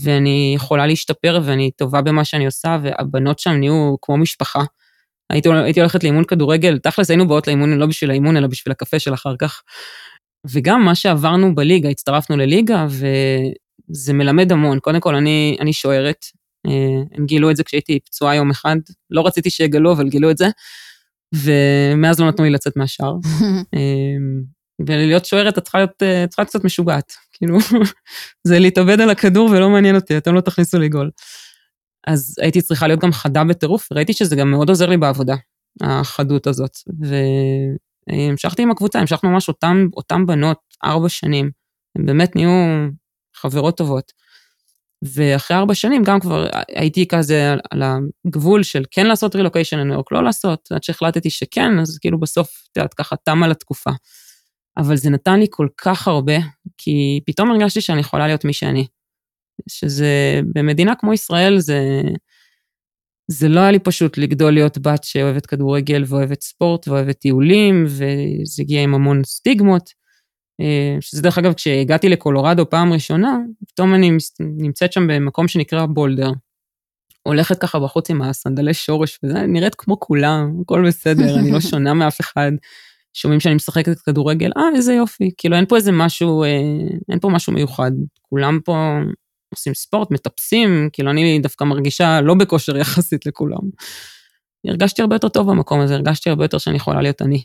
[0.02, 4.62] ואני יכולה להשתפר ואני טובה במה שאני עושה, והבנות שם נהיו כמו משפחה.
[5.30, 8.98] הייתי, הייתי הולכת לאימון כדורגל, תכלס היינו באות לאימון לא בשביל האימון, אלא בשביל הקפה
[8.98, 9.62] של אחר כך.
[10.50, 14.78] וגם מה שעברנו בליגה, הצטרפנו לליגה, וזה מלמד המון.
[14.78, 16.24] קודם כל, אני, אני שוערת,
[16.66, 18.76] אה, הם גילו את זה כשהייתי פצועה יום אחד,
[19.10, 20.48] לא רציתי שיגלו, אבל גילו את זה.
[21.34, 23.12] ומאז לא נתנו לי לצאת מהשאר.
[23.76, 24.42] אמ,
[24.86, 27.58] ולהיות שוערת את צריכה להיות, אה, צריכה קצת משוגעת, כאילו,
[28.48, 31.10] זה להתאבד על הכדור ולא מעניין אותי, אתם לא תכניסו לי גול.
[32.06, 35.34] אז הייתי צריכה להיות גם חדה בטירוף, וראיתי שזה גם מאוד עוזר לי בעבודה,
[35.80, 36.76] החדות הזאת.
[38.10, 39.48] והמשכתי עם הקבוצה, המשכנו ממש
[39.96, 41.50] אותם בנות, ארבע שנים,
[41.98, 42.50] הן באמת נהיו
[43.36, 44.12] חברות טובות.
[45.02, 47.82] ואחרי ארבע שנים גם כבר הייתי כזה על,
[48.26, 52.68] הגבול של כן לעשות רילוקיישן לניו יורק, לא לעשות, עד שהחלטתי שכן, אז כאילו בסוף,
[52.72, 53.90] את יודעת, ככה תמה לתקופה.
[54.76, 56.36] אבל זה נתן לי כל כך הרבה,
[56.78, 58.86] כי פתאום הרגשתי שאני יכולה להיות מי שאני.
[59.68, 62.02] שזה, במדינה כמו ישראל זה,
[63.30, 68.62] זה לא היה לי פשוט לגדול להיות בת שאוהבת כדורגל ואוהבת ספורט ואוהבת טיולים, וזה
[68.62, 69.99] הגיע עם המון סטיגמות.
[70.60, 76.30] אה, שזה דרך אגב, כשהגעתי לקולורדו פעם ראשונה, פתאום אני נמצאת שם במקום שנקרא בולדר.
[77.22, 81.94] הולכת ככה בחוץ עם הסנדלי שורש, וזה נראית כמו כולם, הכל בסדר, אני לא שונה
[81.94, 82.52] מאף אחד.
[83.12, 85.30] שומעים שאני משחקת כדורגל, אה, איזה יופי.
[85.36, 86.48] כאילו, אין פה איזה משהו, אה,
[87.10, 87.90] אין פה משהו מיוחד.
[88.22, 88.98] כולם פה
[89.54, 93.70] עושים ספורט, מטפסים, כאילו, אני דווקא מרגישה לא בכושר יחסית לכולם.
[94.66, 97.42] הרגשתי הרבה יותר טוב במקום הזה, הרגשתי הרבה יותר שאני יכולה להיות אני.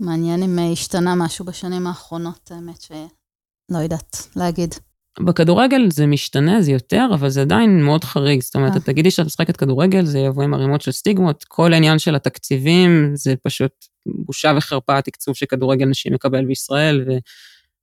[0.00, 4.74] מעניין אם אה, השתנה משהו בשנים האחרונות, האמת שלא יודעת להגיד.
[5.20, 8.42] בכדורגל זה משתנה, זה יותר, אבל זה עדיין מאוד חריג.
[8.42, 8.76] זאת אומרת, אה.
[8.76, 11.44] את תגידי שאת משחקת כדורגל, זה יבוא עם ערימות של סטיגמות.
[11.48, 13.72] כל העניין של התקציבים, זה פשוט
[14.06, 17.12] בושה וחרפה התקצוב שכדורגל נשים מקבל בישראל, ו...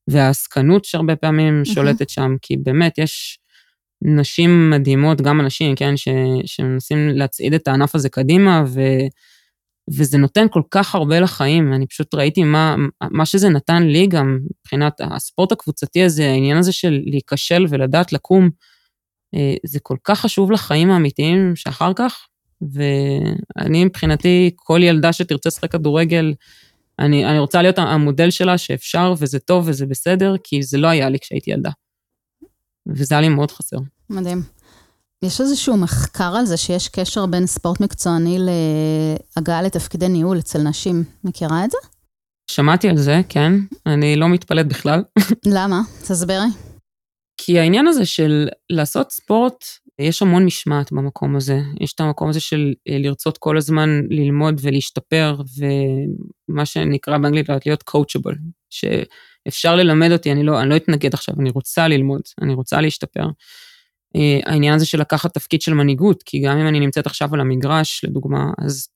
[0.08, 3.40] והעסקנות שהרבה פעמים שולטת שם, כי באמת יש
[4.02, 6.08] נשים מדהימות, גם אנשים, כן, ש...
[6.46, 8.82] שמנסים להצעיד את הענף הזה קדימה, ו...
[9.90, 12.76] וזה נותן כל כך הרבה לחיים, אני פשוט ראיתי מה,
[13.12, 18.50] מה שזה נתן לי גם מבחינת הספורט הקבוצתי הזה, העניין הזה של להיכשל ולדעת לקום,
[19.36, 22.28] אה, זה כל כך חשוב לחיים האמיתיים שאחר כך,
[22.62, 26.34] ואני מבחינתי, כל ילדה שתרצה לשחק כדורגל,
[27.00, 31.10] אני, אני רוצה להיות המודל שלה שאפשר וזה טוב וזה בסדר, כי זה לא היה
[31.10, 31.70] לי כשהייתי ילדה.
[32.88, 33.78] וזה היה לי מאוד חסר.
[34.10, 34.57] מדהים.
[35.26, 41.04] יש איזשהו מחקר על זה שיש קשר בין ספורט מקצועני להגעה לתפקידי ניהול אצל נשים.
[41.24, 41.78] מכירה את זה?
[42.52, 43.54] שמעתי על זה, כן.
[43.86, 45.04] אני לא מתפלאת בכלל.
[45.56, 45.82] למה?
[46.02, 46.48] תסבירי.
[47.38, 49.64] כי העניין הזה של לעשות ספורט,
[50.00, 51.60] יש המון משמעת במקום הזה.
[51.82, 55.42] יש את המקום הזה של אה, לרצות כל הזמן ללמוד ולהשתפר,
[56.50, 58.36] ומה שנקרא באנגלית להיות coachable.
[58.70, 63.26] שאפשר ללמד אותי, אני לא, אני לא אתנגד עכשיו, אני רוצה ללמוד, אני רוצה להשתפר.
[64.16, 67.40] אה, העניין הזה של לקחת תפקיד של מנהיגות, כי גם אם אני נמצאת עכשיו על
[67.40, 68.88] המגרש, לדוגמה, אז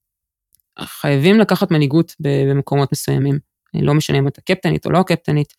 [0.80, 3.38] חייבים לקחת מנהיגות במקומות מסוימים.
[3.74, 5.52] לא משנה אם אתה קפטנית או לא קפטנית,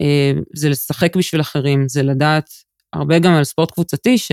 [0.00, 2.50] אה, זה לשחק בשביל אחרים, זה לדעת
[2.92, 4.32] הרבה גם על ספורט קבוצתי, ש,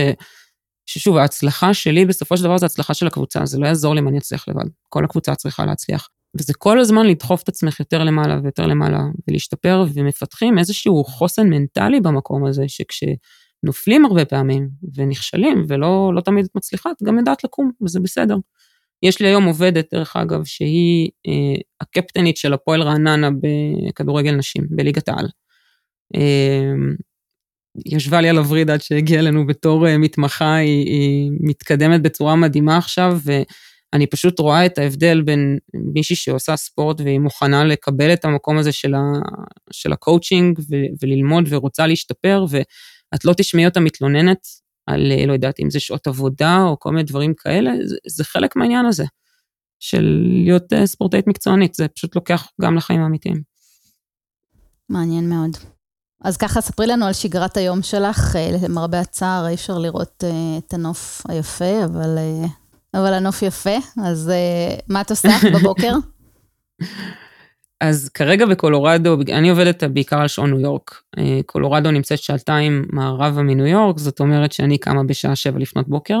[0.86, 4.08] ששוב, ההצלחה שלי בסופו של דבר זה הצלחה של הקבוצה, זה לא יעזור לי אם
[4.08, 6.08] אני אצליח לבד, כל הקבוצה צריכה להצליח.
[6.38, 12.00] וזה כל הזמן לדחוף את עצמך יותר למעלה ויותר למעלה ולהשתפר, ומפתחים איזשהו חוסן מנטלי
[12.00, 12.64] במקום הזה,
[13.60, 18.36] שכשנופלים הרבה פעמים ונכשלים ולא לא תמיד את מצליחה, את גם יודעת לקום, וזה בסדר.
[19.02, 25.08] יש לי היום עובדת, דרך אגב, שהיא אה, הקפטנית של הפועל רעננה בכדורגל נשים, בליגת
[25.08, 25.28] העל.
[26.16, 26.72] אה,
[27.86, 32.76] ישבה לי על הווריד עד שהגיעה אלינו בתור אה, מתמחה, היא, היא מתקדמת בצורה מדהימה
[32.76, 38.58] עכשיו, ואני פשוט רואה את ההבדל בין מישהי שעושה ספורט והיא מוכנה לקבל את המקום
[38.58, 39.00] הזה של, ה,
[39.72, 42.44] של הקואוצ'ינג ו, וללמוד ורוצה להשתפר,
[43.12, 44.46] ואת לא תשמעי אותה מתלוננת
[44.86, 48.24] על, אה, לא יודעת, אם זה שעות עבודה או כל מיני דברים כאלה, זה, זה
[48.24, 49.04] חלק מהעניין הזה,
[49.80, 53.42] של להיות אה, ספורטאית מקצוענית, זה פשוט לוקח גם לחיים האמיתיים.
[54.88, 55.50] מעניין מאוד.
[56.24, 58.36] אז ככה, ספרי לנו על שגרת היום שלך.
[58.36, 60.24] אה, למרבה הצער, אי אפשר לראות
[60.58, 62.18] את הנוף היפה, אבל,
[62.94, 63.76] אבל הנוף יפה.
[64.04, 64.32] אז
[64.88, 65.92] מה את עושה בבוקר?
[67.80, 71.02] אז כרגע בקולורדו, אני עובדת בעיקר על שעון ניו יורק.
[71.18, 76.18] אה, קולורדו נמצאת שעתיים מערבה מניו יורק, זאת אומרת שאני קמה בשעה שבע לפנות בוקר,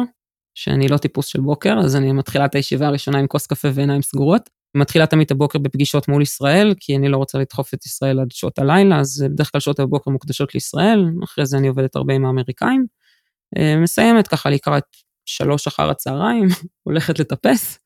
[0.54, 4.02] שאני לא טיפוס של בוקר, אז אני מתחילה את הישיבה הראשונה עם כוס קפה ועיניים
[4.02, 4.50] סגורות.
[4.74, 8.30] מתחילה תמיד את הבוקר בפגישות מול ישראל, כי אני לא רוצה לדחוף את ישראל עד
[8.30, 12.26] שעות הלילה, אז בדרך כלל שעות הבוקר מוקדשות לישראל, אחרי זה אני עובדת הרבה עם
[12.26, 12.86] האמריקאים.
[13.58, 14.84] אה, מסיימת ככה לקראת
[15.26, 16.48] שלוש אחר הצהריים,
[16.86, 17.78] הולכת לטפס.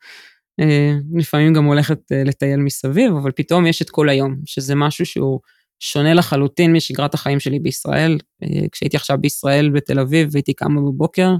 [0.61, 5.07] אה, לפעמים גם הולכת אה, לטייל מסביב, אבל פתאום יש את כל היום, שזה משהו
[5.07, 5.41] שהוא
[5.81, 8.19] שונה לחלוטין משגרת החיים שלי בישראל.
[8.43, 11.31] אה, כשהייתי עכשיו בישראל, בתל אביב, והייתי קמה בבוקר,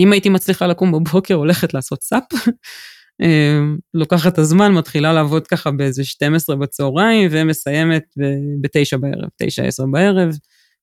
[0.00, 2.22] אם הייתי מצליחה לקום בבוקר, הולכת לעשות סאפ.
[3.94, 8.04] לוקחת את הזמן, מתחילה לעבוד ככה באיזה 12 בצהריים, ומסיימת
[8.60, 9.28] ב-9 בערב,
[9.82, 10.28] 9-10 בערב.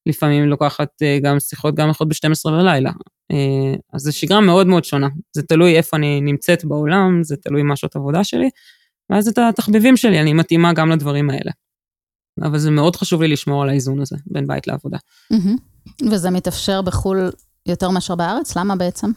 [0.06, 0.90] לפעמים לוקחת
[1.22, 2.92] גם שיחות, גם יכול ב-12 בלילה.
[3.32, 5.08] אה, אז זו שגרה מאוד מאוד שונה.
[5.36, 8.50] זה תלוי איפה אני נמצאת בעולם, זה תלוי מה שעות עבודה שלי,
[9.10, 11.52] ואז את התחביבים שלי, אני מתאימה גם לדברים האלה.
[12.42, 14.98] אבל זה מאוד חשוב לי לשמור על האיזון הזה בין בית לעבודה.
[16.12, 17.30] וזה מתאפשר בחו"ל
[17.66, 18.58] יותר מאשר בארץ?
[18.58, 19.12] למה בעצם?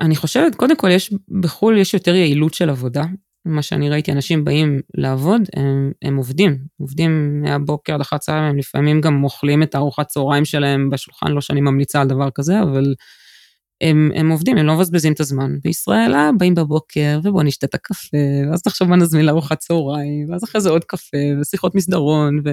[0.00, 3.04] אני חושבת, קודם כל, יש, בחו"ל יש יותר יעילות של עבודה.
[3.44, 6.58] מה שאני ראיתי, אנשים באים לעבוד, הם, הם עובדים.
[6.80, 11.40] עובדים מהבוקר עד אחת צהריים, הם לפעמים גם אוכלים את הארוחת צהריים שלהם בשולחן, לא
[11.40, 12.94] שאני ממליצה על דבר כזה, אבל
[13.80, 15.56] הם, הם עובדים, הם לא מבזבזים את הזמן.
[15.64, 18.16] בישראל, אה, באים בבוקר, ובואו נשתה את הקפה,
[18.50, 22.52] ואז תחשוב מה נזמין לארוחת צהריים, ואז אחרי זה עוד קפה, ושיחות מסדרון, ו,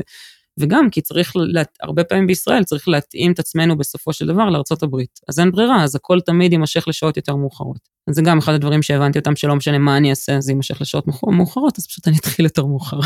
[0.59, 4.83] וגם כי צריך, לה, הרבה פעמים בישראל צריך להתאים את עצמנו בסופו של דבר לארצות
[4.83, 5.19] הברית.
[5.27, 7.79] אז אין ברירה, אז הכל תמיד יימשך לשעות יותר מאוחרות.
[8.07, 11.05] אז זה גם אחד הדברים שהבנתי אותם, שלא משנה מה אני אעשה, זה יימשך לשעות
[11.27, 12.99] מאוחרות, אז פשוט אני אתחיל יותר מאוחר.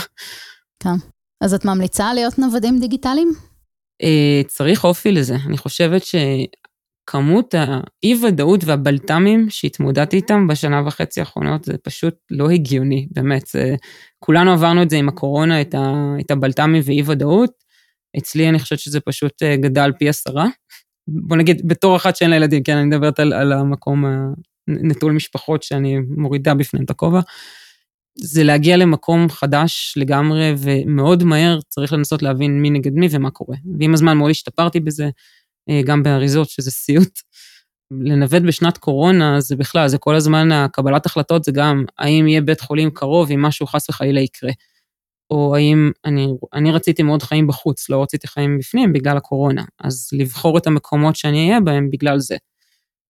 [0.79, 0.95] כן.
[1.41, 3.33] אז את ממליצה להיות נוודים דיגיטליים?
[4.03, 5.35] אה, צריך אופי לזה.
[5.47, 6.03] אני חושבת
[7.05, 13.47] כמות האי-ודאות והבלת"מים שהתמודדתי איתם בשנה וחצי האחרונות, זה פשוט לא הגיוני, באמת.
[13.47, 13.75] זה,
[14.19, 15.75] כולנו עברנו את זה עם הקורונה, את,
[16.21, 17.51] את הבלת"מים ואי-ודאות.
[18.17, 20.47] אצלי אני חושבת שזה פשוט אה, גדל פי עשרה.
[21.07, 24.05] בוא נגיד, בתור אחת שאין לה ילדים, כן, אני מדברת על, על המקום
[24.67, 27.19] נטול משפחות שאני מורידה בפניהם את הכובע.
[28.19, 33.57] זה להגיע למקום חדש לגמרי, ומאוד מהר צריך לנסות להבין מי נגד מי ומה קורה.
[33.79, 35.09] ועם הזמן מאוד השתפרתי בזה.
[35.71, 37.19] אה, גם באריזות, שזה סיוט.
[37.91, 42.61] לנווט בשנת קורונה זה בכלל, זה כל הזמן הקבלת החלטות, זה גם האם יהיה בית
[42.61, 44.51] חולים קרוב אם משהו חס וחלילה יקרה.
[45.31, 50.09] או האם אני, אני רציתי מאוד חיים בחוץ, לא רציתי חיים בפנים בגלל הקורונה, אז
[50.13, 52.37] לבחור את המקומות שאני אהיה בהם בגלל זה.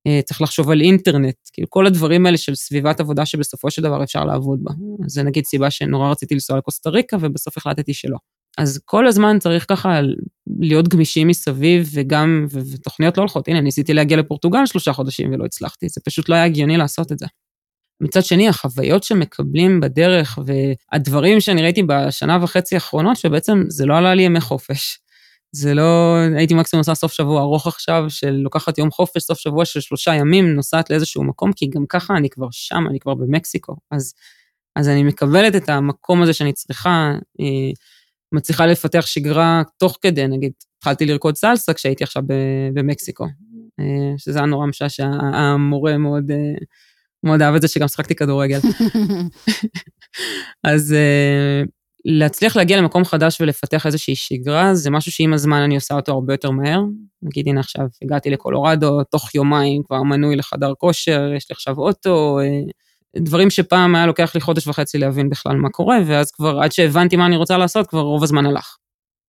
[0.07, 4.03] אה, צריך לחשוב על אינטרנט, כאילו כל הדברים האלה של סביבת עבודה שבסופו של דבר
[4.03, 4.71] אפשר לעבוד בה.
[5.07, 8.17] זה נגיד סיבה שנורא רציתי לנסוע לקוסטה ריקה ובסוף החלטתי שלא.
[8.57, 9.99] אז כל הזמן צריך ככה
[10.59, 13.47] להיות גמישים מסביב, וגם, ותוכניות לא הולכות.
[13.47, 17.19] הנה, ניסיתי להגיע לפורטוגל שלושה חודשים ולא הצלחתי, זה פשוט לא היה הגיוני לעשות את
[17.19, 17.25] זה.
[18.01, 24.15] מצד שני, החוויות שמקבלים בדרך והדברים שאני ראיתי בשנה וחצי האחרונות, שבעצם זה לא עלה
[24.15, 24.99] לי ימי חופש.
[25.51, 29.65] זה לא, הייתי מקסימום עושה סוף שבוע ארוך עכשיו, של לוקחת יום חופש, סוף שבוע
[29.65, 33.75] של שלושה ימים, נוסעת לאיזשהו מקום, כי גם ככה אני כבר שם, אני כבר במקסיקו.
[33.91, 34.13] אז,
[34.75, 37.13] אז אני מקבלת את המקום הזה שאני צריכה.
[37.39, 37.71] אה,
[38.31, 42.23] מצליחה לפתח שגרה תוך כדי, נגיד, התחלתי לרקוד סלסה כשהייתי עכשיו
[42.73, 43.25] במקסיקו,
[43.79, 46.37] אה, שזה היה נורא משעשע, המורה מאוד, אה,
[47.23, 48.59] מאוד אהב את זה שגם שחקתי כדורגל.
[50.63, 51.61] אז אה,
[52.05, 56.33] להצליח להגיע למקום חדש ולפתח איזושהי שגרה, זה משהו שעם הזמן אני עושה אותו הרבה
[56.33, 56.81] יותר מהר.
[57.21, 62.39] נגיד, הנה עכשיו הגעתי לקולורדו, תוך יומיים כבר מנוי לחדר כושר, יש לי עכשיו אוטו,
[63.17, 67.15] דברים שפעם היה לוקח לי חודש וחצי להבין בכלל מה קורה, ואז כבר עד שהבנתי
[67.15, 68.77] מה אני רוצה לעשות, כבר רוב הזמן הלך.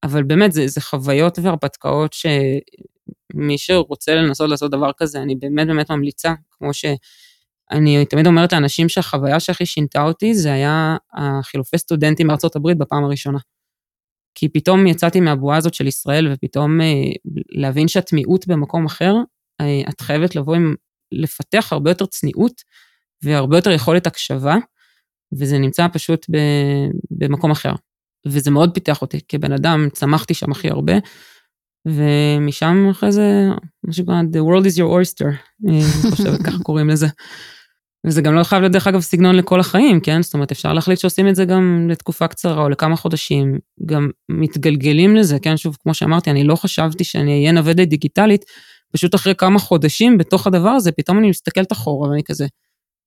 [0.03, 5.90] אבל באמת, זה, זה חוויות והרפתקאות שמי שרוצה לנסות לעשות דבר כזה, אני באמת באמת
[5.90, 6.85] ממליצה, כמו ש...
[7.71, 13.05] אני תמיד אומרת לאנשים שהחוויה שהכי שינתה אותי זה היה החילופי סטודנטים מארצות הברית בפעם
[13.05, 13.38] הראשונה.
[14.35, 16.87] כי פתאום יצאתי מהבועה הזאת של ישראל, ופתאום אה,
[17.49, 19.14] להבין שאת מיעוט במקום אחר,
[19.61, 20.75] אה, את חייבת לבוא עם,
[21.12, 22.53] לפתח הרבה יותר צניעות
[23.24, 24.56] והרבה יותר יכולת הקשבה,
[25.38, 26.37] וזה נמצא פשוט ב,
[27.11, 27.72] במקום אחר.
[28.26, 30.92] וזה מאוד פיתח אותי כבן אדם, צמחתי שם הכי הרבה,
[31.88, 33.48] ומשם אחרי זה,
[33.85, 35.26] מה שקורה, The world is your oyster,
[35.68, 37.06] אני חושבת, ככה קוראים לזה.
[38.06, 40.22] וזה גם לא חייב להיות דרך אגב סגנון לכל החיים, כן?
[40.22, 45.16] זאת אומרת, אפשר להחליט שעושים את זה גם לתקופה קצרה או לכמה חודשים, גם מתגלגלים
[45.16, 45.56] לזה, כן?
[45.56, 48.44] שוב, כמו שאמרתי, אני לא חשבתי שאני אהיה נוודת דיגיטלית,
[48.92, 52.46] פשוט אחרי כמה חודשים בתוך הדבר הזה, פתאום אני מסתכלת אחורה ואני כזה,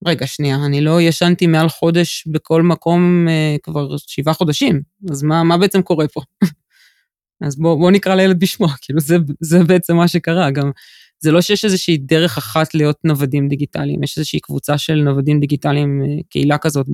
[0.07, 4.81] רגע, שנייה, אני לא ישנתי מעל חודש בכל מקום אה, כבר שבעה חודשים,
[5.11, 6.21] אז מה, מה בעצם קורה פה?
[7.45, 10.71] אז בואו בוא נקרא לילד בשמו, כאילו זה, זה בעצם מה שקרה, גם
[11.19, 16.01] זה לא שיש איזושהי דרך אחת להיות נוודים דיגיטליים, יש איזושהי קבוצה של נוודים דיגיטליים,
[16.01, 16.87] אה, קהילה כזאת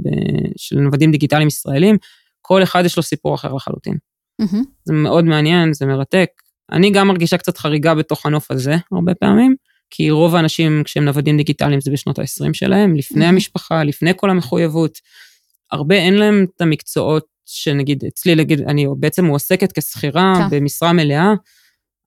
[0.58, 1.98] של נוודים דיגיטליים ישראלים,
[2.42, 3.98] כל אחד יש לו סיפור אחר לחלוטין.
[4.42, 4.64] Mm-hmm.
[4.86, 6.30] זה מאוד מעניין, זה מרתק.
[6.72, 9.56] אני גם מרגישה קצת חריגה בתוך הנוף הזה, הרבה פעמים,
[9.92, 13.30] כי רוב האנשים כשהם נוודים דיגיטליים זה בשנות ה-20 שלהם, לפני mm-hmm.
[13.30, 14.98] המשפחה, לפני כל המחויבות.
[15.72, 20.58] הרבה אין להם את המקצועות שנגיד, אצלי, נגיד, אני בעצם מועסקת כשכירה כן.
[20.58, 21.34] במשרה מלאה,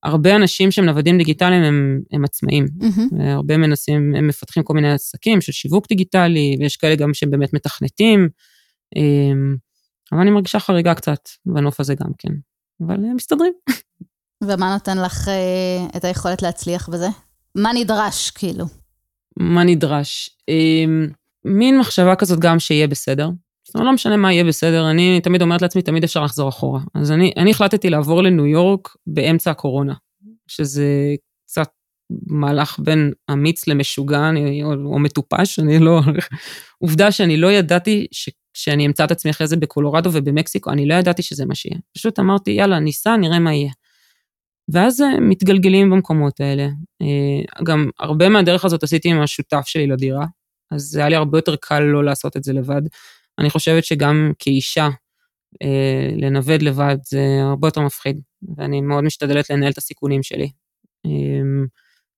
[0.03, 2.67] הרבה אנשים שהם נוודים דיגיטליים הם, הם עצמאים.
[2.81, 3.23] Mm-hmm.
[3.23, 7.55] הרבה מנסים, הם מפתחים כל מיני עסקים של שיווק דיגיטלי, ויש כאלה גם שהם באמת
[7.55, 8.29] מתכנתים.
[8.97, 9.57] אמ,
[10.13, 12.33] אבל אני מרגישה חריגה קצת בנוף הזה גם כן,
[12.87, 13.53] אבל הם מסתדרים.
[14.45, 17.09] ומה נותן לך אה, את היכולת להצליח בזה?
[17.55, 18.65] מה נדרש, כאילו?
[19.37, 20.31] מה נדרש?
[20.49, 21.09] אמ,
[21.45, 23.31] מין מחשבה כזאת גם שיהיה בסדר.
[23.67, 26.81] זאת אומרת, לא משנה מה יהיה בסדר, אני תמיד אומרת לעצמי, תמיד אפשר לחזור אחורה.
[26.95, 29.95] אז אני, אני החלטתי לעבור לניו יורק באמצע הקורונה,
[30.49, 31.15] שזה
[31.47, 31.69] קצת
[32.27, 36.01] מהלך בין אמיץ למשוגע אני, או, או מטופש, אני לא...
[36.79, 41.23] עובדה שאני לא ידעתי שכשאני אמצא את עצמי אחרי זה בקולורדו ובמקסיקו, אני לא ידעתי
[41.23, 41.79] שזה מה שיהיה.
[41.97, 43.71] פשוט אמרתי, יאללה, ניסע, נראה מה יהיה.
[44.69, 46.69] ואז אה, מתגלגלים במקומות האלה.
[47.03, 50.27] אה, גם הרבה מהדרך הזאת עשיתי עם השותף שלי לדירה,
[50.71, 52.83] אז היה לי הרבה יותר קל לא לעשות את זה לבד.
[53.39, 54.89] אני חושבת שגם כאישה,
[55.63, 58.21] אה, לנווד לבד זה הרבה יותר מפחיד,
[58.57, 60.51] ואני מאוד משתדלת לנהל את הסיכונים שלי.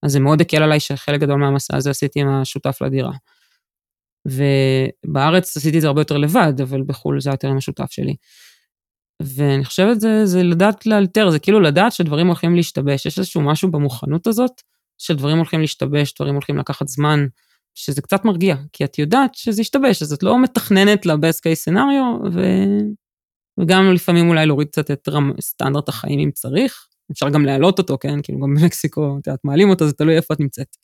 [0.03, 3.13] אז זה מאוד הקל עליי שחלק גדול מהמסע הזה עשיתי עם השותף לדירה.
[4.27, 8.17] ובארץ עשיתי את זה הרבה יותר לבד, אבל בחו"ל זה יותר עם השותף שלי.
[9.23, 13.07] ואני חושבת זה, זה לדעת לאלתר, זה כאילו לדעת שדברים הולכים להשתבש.
[13.07, 14.63] יש איזשהו משהו במוכנות הזאת,
[14.99, 17.27] שדברים הולכים להשתבש, דברים הולכים לקחת זמן.
[17.77, 22.29] שזה קצת מרגיע, כי את יודעת שזה ישתבש, אז את לא מתכננת ל-best case scenario,
[22.33, 22.41] ו...
[23.61, 25.33] וגם לפעמים אולי להוריד קצת את רמ...
[25.41, 28.23] סטנדרט החיים אם צריך, אפשר גם להעלות אותו, כן?
[28.23, 30.77] כאילו גם במקסיקו, את יודעת, מעלים אותו, זה תלוי איפה את נמצאת.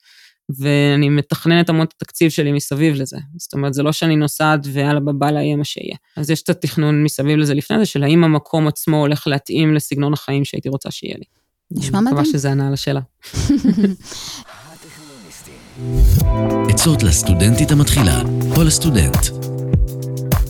[0.58, 3.16] ואני מתכננת המון את התקציב שלי מסביב לזה.
[3.36, 5.96] זאת אומרת, זה לא שאני נוסעת ויאללה בבאללה יהיה מה שיהיה.
[6.16, 10.12] אז יש את התכנון מסביב לזה לפני זה, של האם המקום עצמו הולך להתאים לסגנון
[10.12, 11.24] החיים שהייתי רוצה שיהיה לי.
[11.70, 12.06] נשמע מדהים.
[12.06, 13.00] אני מקווה שזה ענה על השאלה.
[16.68, 18.22] עצות לסטודנטית המתחילה
[18.56, 19.16] או לסטודנט.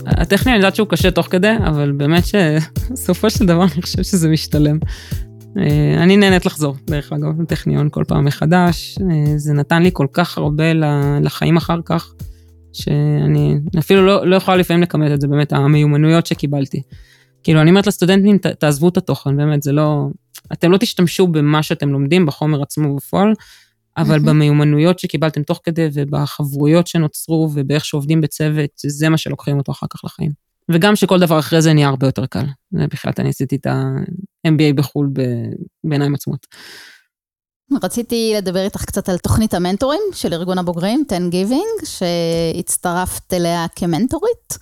[0.07, 4.29] הטכני אני יודעת שהוא קשה תוך כדי, אבל באמת שבסופו של דבר אני חושב שזה
[4.29, 4.79] משתלם.
[5.59, 8.99] אה, אני נהנית לחזור, דרך אגב, לטכניון כל פעם מחדש.
[8.99, 10.73] אה, זה נתן לי כל כך הרבה
[11.21, 12.15] לחיים אחר כך,
[12.73, 16.83] שאני אפילו לא, לא יכולה לפעמים לכמת את זה, באמת, המיומנויות שקיבלתי.
[17.43, 20.07] כאילו, אני אומרת לסטודנטים, תעזבו את התוכן, באמת, זה לא...
[20.53, 23.33] אתם לא תשתמשו במה שאתם לומדים, בחומר עצמו בפועל,
[23.97, 24.19] אבל.
[24.19, 30.05] במיומנויות שקיבלתם תוך כדי ובחברויות שנוצרו ובאיך שעובדים בצוות, זה מה שלוקחים אותו אחר כך
[30.05, 30.31] לחיים.
[30.71, 32.45] וגם שכל דבר אחרי זה נהיה הרבה יותר קל.
[32.73, 33.67] בכלל, אני עשיתי את
[34.45, 35.11] ה-MBA בחו"ל
[35.85, 36.47] בעיניים עצמות.
[37.83, 44.59] רציתי לדבר איתך קצת על תוכנית המנטורים של ארגון הבוגרים, 10 Giving, שהצטרפת אליה כמנטורית.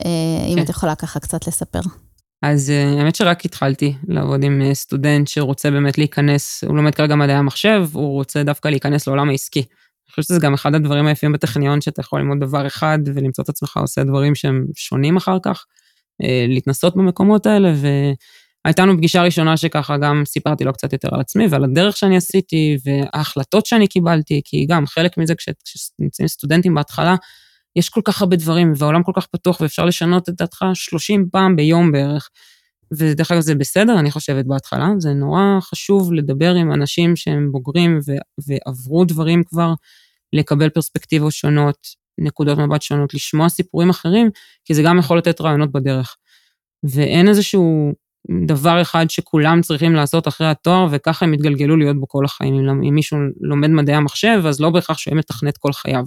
[0.00, 0.52] אה, כן.
[0.52, 1.80] אם את יכולה ככה קצת לספר.
[2.42, 7.14] אז אה, האמת שרק התחלתי לעבוד עם אה, סטודנט שרוצה באמת להיכנס, הוא לומד כרגע
[7.14, 9.60] מדעי המחשב, הוא רוצה דווקא להיכנס לעולם העסקי.
[9.60, 13.48] אני חושבת שזה גם אחד הדברים היפים בטכניון, שאתה יכול ללמוד דבר אחד ולמצוא את
[13.48, 15.64] עצמך עושה דברים שהם שונים אחר כך,
[16.48, 17.72] להתנסות במקומות האלה,
[18.64, 22.16] והייתה לנו פגישה ראשונה שככה גם סיפרתי לו קצת יותר על עצמי ועל הדרך שאני
[22.16, 27.14] עשיתי וההחלטות שאני קיבלתי, כי גם חלק מזה כשנמצאים סטודנטים בהתחלה,
[27.76, 31.56] יש כל כך הרבה דברים, והעולם כל כך פתוח, ואפשר לשנות את דעתך 30 פעם
[31.56, 32.28] ביום בערך.
[32.92, 34.88] ודרך אגב, זה בסדר, אני חושבת, בהתחלה.
[34.98, 39.74] זה נורא חשוב לדבר עם אנשים שהם בוגרים ו- ועברו דברים כבר,
[40.32, 41.78] לקבל פרספקטיבות שונות,
[42.20, 44.30] נקודות מבט שונות, לשמוע סיפורים אחרים,
[44.64, 46.16] כי זה גם יכול לתת רעיונות בדרך.
[46.84, 47.92] ואין איזשהו
[48.46, 52.54] דבר אחד שכולם צריכים לעשות אחרי התואר, וככה הם יתגלגלו להיות בו כל החיים.
[52.54, 56.04] אם, מישהו לומד מדעי המחשב, אז לא בהכרח שהוא מתכנת כל חייו.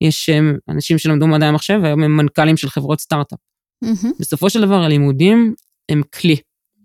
[0.00, 0.30] יש
[0.68, 3.38] אנשים שלמדו מדעי המחשב, והיום הם מנכ"לים של חברות סטארט-אפ.
[3.84, 4.08] Mm-hmm.
[4.20, 5.54] בסופו של דבר, הלימודים
[5.88, 6.36] הם כלי.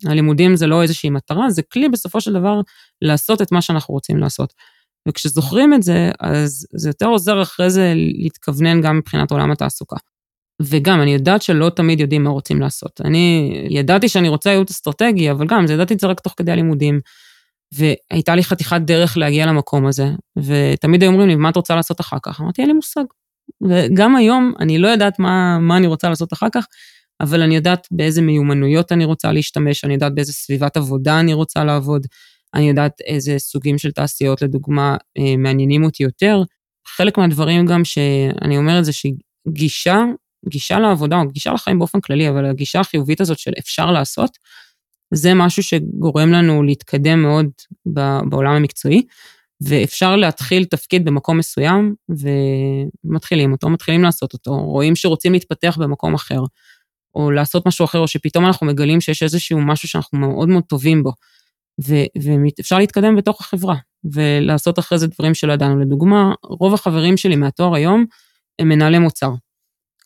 [0.06, 2.62] הלימודים זה לא איזושהי מטרה, זה כלי בסופו של דבר
[3.02, 4.54] לעשות את מה שאנחנו רוצים לעשות.
[5.08, 9.95] וכשזוכרים את זה, אז זה יותר עוזר אחרי זה להתכוונן גם מבחינת עולם התעסוקה.
[10.62, 13.02] וגם, אני יודעת שלא תמיד יודעים מה רוצים לעשות.
[13.06, 16.52] אני ידעתי שאני רוצה ייעוץ אסטרטגי, אבל גם, זה ידעתי את זה רק תוך כדי
[16.52, 17.00] הלימודים.
[17.74, 22.02] והייתה לי חתיכת דרך להגיע למקום הזה, ותמיד היו אומרים לי, מה את רוצה לעשות
[22.02, 22.41] אחר כך?
[22.41, 23.04] אמרתי, אין לי מושג.
[23.69, 26.65] וגם היום, אני לא יודעת מה, מה אני רוצה לעשות אחר כך,
[27.22, 31.63] אבל אני יודעת באיזה מיומנויות אני רוצה להשתמש, אני יודעת באיזה סביבת עבודה אני רוצה
[31.63, 32.08] לעבוד,
[32.54, 36.43] אני יודעת איזה סוגים של תעשיות, לדוגמה, אה, מעניינים אותי יותר.
[36.88, 40.04] חלק מהדברים גם שאני אומרת זה שגישה,
[40.47, 44.38] גישה לעבודה, או גישה לחיים באופן כללי, אבל הגישה החיובית הזאת של אפשר לעשות,
[45.13, 47.45] זה משהו שגורם לנו להתקדם מאוד
[48.30, 49.04] בעולם המקצועי,
[49.62, 51.95] ואפשר להתחיל תפקיד במקום מסוים,
[53.06, 56.39] ומתחילים אותו, מתחילים לעשות אותו, רואים שרוצים להתפתח במקום אחר,
[57.15, 61.04] או לעשות משהו אחר, או שפתאום אנחנו מגלים שיש איזשהו משהו שאנחנו מאוד מאוד טובים
[61.04, 61.12] בו,
[62.17, 63.75] ואפשר להתקדם בתוך החברה,
[64.13, 65.80] ולעשות אחרי זה דברים שלא ידענו.
[65.80, 68.06] לדוגמה, רוב החברים שלי מהתואר היום
[68.60, 69.32] הם מנהלי מוצר.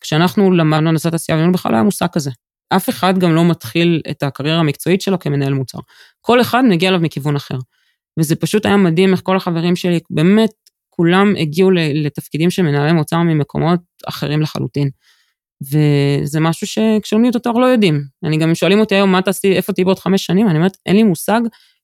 [0.04, 2.30] כשאנחנו למדנו הנדסת תעשייה, לנו בכלל לא היה מושג כזה.
[2.70, 5.78] אף אחד גם לא מתחיל את הקריירה המקצועית שלו כמנהל מוצר.
[6.20, 7.58] כל אחד מגיע אליו מכיוון אחר.
[8.18, 10.50] וזה פשוט היה מדהים איך כל החברים שלי, באמת,
[10.90, 14.90] כולם הגיעו לתפקידים של מנהלי מוצר ממקומות אחרים לחלוטין.
[15.62, 18.02] וזה משהו שכשלומדים את התואר לא יודעים.
[18.24, 20.48] אני גם, שואלים אותי היום, מה תעשי, איפה תהיי בעוד חמש שנים?
[20.48, 21.40] אני אומרת, אין לי מושג,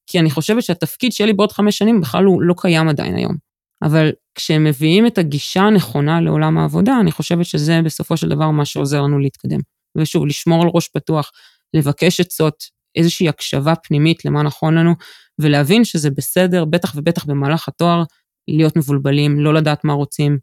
[0.07, 3.50] כי אני חושבת שהתפקיד שיהיה לי בעוד חמש שנים בכלל הוא לא קיים עדיין היום.
[3.83, 8.65] אבל כשהם מביאים את הגישה הנכונה לעולם העבודה, אני חושבת שזה בסופו של דבר מה
[8.65, 9.59] שעוזר לנו להתקדם.
[9.99, 11.31] ושוב, לשמור על ראש פתוח,
[11.75, 12.65] לבקש עצות,
[12.97, 14.95] איזושהי הקשבה פנימית למה נכון לנו,
[15.39, 18.03] ולהבין שזה בסדר, בטח ובטח במהלך התואר,
[18.49, 20.39] להיות מבולבלים, לא לדעת מה רוצים.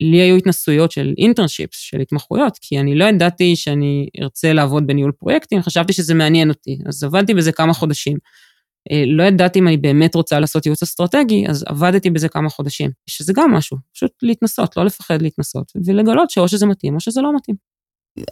[0.00, 5.12] לי היו התנסויות של אינטרנשיפס, של התמחויות, כי אני לא ידעתי שאני ארצה לעבוד בניהול
[5.12, 8.18] פרויקטים, חשבתי שזה מעניין אותי, אז עבדתי בזה כמה חודשים.
[8.92, 12.90] אה, לא ידעתי אם אני באמת רוצה לעשות ייעוץ אסטרטגי, אז עבדתי בזה כמה חודשים,
[13.06, 17.36] שזה גם משהו, פשוט להתנסות, לא לפחד להתנסות, ולגלות שאו שזה מתאים או שזה לא
[17.36, 17.56] מתאים.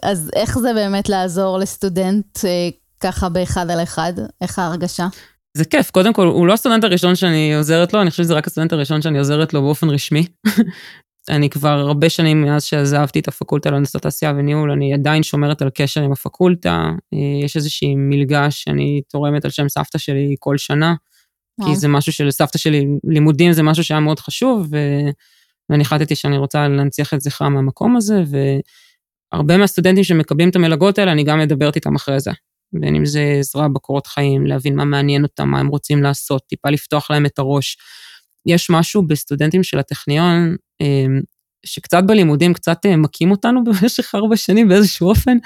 [0.03, 4.13] אז איך זה באמת לעזור לסטודנט אה, ככה באחד על אחד?
[4.41, 5.07] איך ההרגשה?
[5.57, 8.47] זה כיף, קודם כל, הוא לא הסטודנט הראשון שאני עוזרת לו, אני חושבת שזה רק
[8.47, 10.25] הסטודנט הראשון שאני עוזרת לו באופן רשמי.
[11.29, 15.69] אני כבר הרבה שנים מאז שעזבתי את הפקולטה להנדסת תעשייה וניהול, אני עדיין שומרת על
[15.69, 16.91] קשר עם הפקולטה.
[17.13, 20.95] אה, יש איזושהי מלגה שאני תורמת על שם סבתא שלי כל שנה,
[21.65, 24.77] כי זה משהו שלסבתא שלי, לימודים זה משהו שהיה מאוד חשוב, ו...
[25.69, 28.23] ואני החלטתי שאני רוצה להנציח את זכרה מהמקום הזה,
[29.33, 32.31] והרבה מהסטודנטים שמקבלים את המלגות האלה, אני גם מדברת איתם אחרי זה.
[32.73, 36.69] בין אם זה עזרה בקורות חיים, להבין מה מעניין אותם, מה הם רוצים לעשות, טיפה
[36.69, 37.77] לפתוח להם את הראש.
[38.45, 41.21] יש משהו בסטודנטים של הטכניון, אמ,
[41.65, 45.37] שקצת בלימודים קצת אה, מכים אותנו במשך ארבע שנים באיזשהו אופן,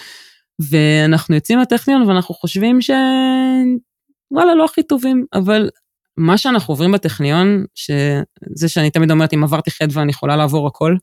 [0.70, 5.70] ואנחנו יוצאים מהטכניון ואנחנו חושבים שוואלה, לא הכי טובים, אבל
[6.18, 10.96] מה שאנחנו עוברים בטכניון, שזה שאני תמיד אומרת, אם עברתי חטא ואני יכולה לעבור הכל,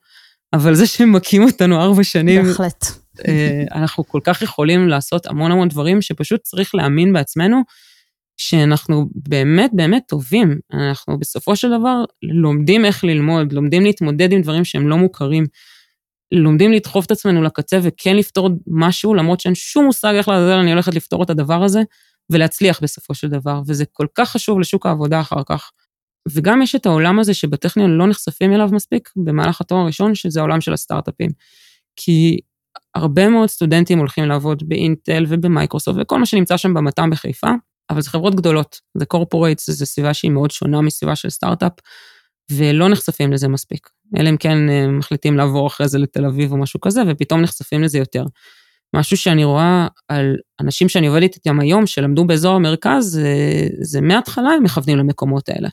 [0.52, 2.86] אבל זה שהם מכים אותנו ארבע שנים, בהחלט.
[3.28, 7.62] אה, אנחנו כל כך יכולים לעשות המון המון דברים שפשוט צריך להאמין בעצמנו,
[8.42, 10.58] שאנחנו באמת באמת טובים.
[10.72, 15.46] אנחנו בסופו של דבר לומדים איך ללמוד, לומדים להתמודד עם דברים שהם לא מוכרים,
[16.32, 20.72] לומדים לדחוף את עצמנו לקצה וכן לפתור משהו, למרות שאין שום מושג איך לעזר אני
[20.72, 21.82] הולכת לפתור את הדבר הזה,
[22.30, 25.70] ולהצליח בסופו של דבר, וזה כל כך חשוב לשוק העבודה אחר כך.
[26.28, 30.60] וגם יש את העולם הזה שבטכניון לא נחשפים אליו מספיק במהלך התואר הראשון, שזה העולם
[30.60, 31.30] של הסטארט-אפים.
[31.96, 32.38] כי
[32.94, 37.50] הרבה מאוד סטודנטים הולכים לעבוד באינטל ובמייקרוסופט וכל מה שנמצא שם במת"ם בחיפה,
[37.90, 41.72] אבל זה חברות גדולות, זה corporates, זו סביבה שהיא מאוד שונה מסביבה של סטארט-אפ,
[42.50, 43.88] ולא נחשפים לזה מספיק.
[44.18, 47.82] אלא אם כן אה, מחליטים לעבור אחרי זה לתל אביב או משהו כזה, ופתאום נחשפים
[47.82, 48.24] לזה יותר.
[48.96, 54.50] משהו שאני רואה על אנשים שאני עובדת איתם היום, שלמדו באזור המרכז, זה, זה מההתחלה
[54.50, 55.68] הם מכוונים למקומות האלה.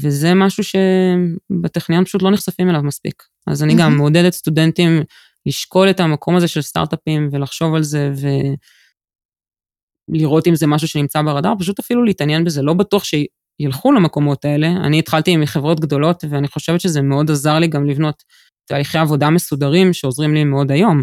[0.00, 3.22] וזה משהו שבטכניון פשוט לא נחשפים אליו מספיק.
[3.46, 5.02] אז אני גם מעודדת סטודנטים
[5.46, 8.26] לשקול את המקום הזה של סטארט-אפים ולחשוב על זה, ו...
[10.08, 14.66] לראות אם זה משהו שנמצא ברדאר, פשוט אפילו להתעניין בזה, לא בטוח שילכו למקומות האלה.
[14.66, 18.22] אני התחלתי עם חברות גדולות, ואני חושבת שזה מאוד עזר לי גם לבנות
[18.68, 21.02] תהליכי עבודה מסודרים שעוזרים לי מאוד היום.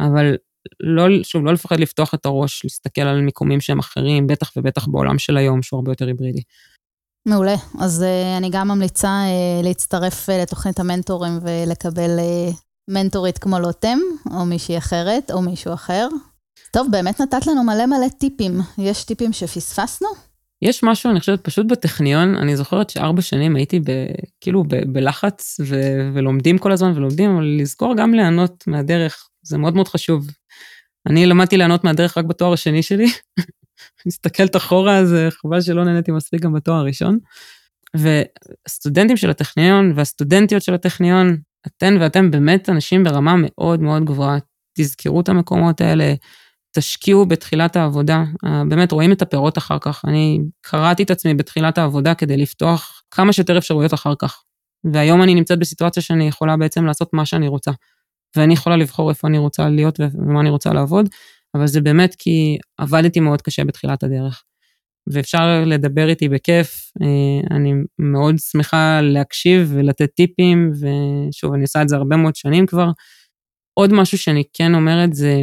[0.00, 0.36] אבל
[0.80, 5.18] לא, שוב, לא לפחד לפתוח את הראש, להסתכל על מיקומים שהם אחרים, בטח ובטח בעולם
[5.18, 6.42] של היום, שהוא הרבה יותר היברידי.
[7.28, 7.54] מעולה.
[7.80, 12.54] אז uh, אני גם ממליצה uh, להצטרף uh, לתוכנית המנטורים ולקבל uh,
[12.90, 13.98] מנטורית כמו לוטם,
[14.30, 16.08] או מישהי אחרת, או מישהו אחר.
[16.74, 18.60] טוב, באמת נתת לנו מלא מלא טיפים.
[18.78, 20.08] יש טיפים שפספסנו?
[20.62, 23.90] יש משהו, אני חושבת, פשוט בטכניון, אני זוכרת שארבע שנים הייתי ב,
[24.40, 25.80] כאילו ב, בלחץ ו,
[26.14, 30.26] ולומדים כל הזמן ולומדים, אבל לזכור גם ליהנות מהדרך, זה מאוד מאוד חשוב.
[31.06, 33.06] אני למדתי ליהנות מהדרך רק בתואר השני שלי.
[34.06, 37.18] מסתכלת אחורה, אז חבל שלא נהניתי מספיק גם בתואר הראשון.
[37.96, 44.38] והסטודנטים של הטכניון והסטודנטיות של הטכניון, אתן ואתם באמת אנשים ברמה מאוד מאוד גבוהה.
[44.78, 46.14] תזכרו את המקומות האלה,
[46.74, 48.24] תשקיעו בתחילת העבודה,
[48.68, 50.02] באמת רואים את הפירות אחר כך.
[50.06, 54.42] אני קראתי את עצמי בתחילת העבודה כדי לפתוח כמה שיותר אפשרויות אחר כך.
[54.92, 57.70] והיום אני נמצאת בסיטואציה שאני יכולה בעצם לעשות מה שאני רוצה.
[58.36, 61.08] ואני יכולה לבחור איפה אני רוצה להיות ומה אני רוצה לעבוד,
[61.54, 64.42] אבל זה באמת כי עבדתי מאוד קשה בתחילת הדרך.
[65.12, 71.88] ואפשר לדבר איתי בכיף, אה, אני מאוד שמחה להקשיב ולתת טיפים, ושוב, אני עושה את
[71.88, 72.90] זה הרבה מאוד שנים כבר.
[73.74, 75.42] עוד משהו שאני כן אומרת זה,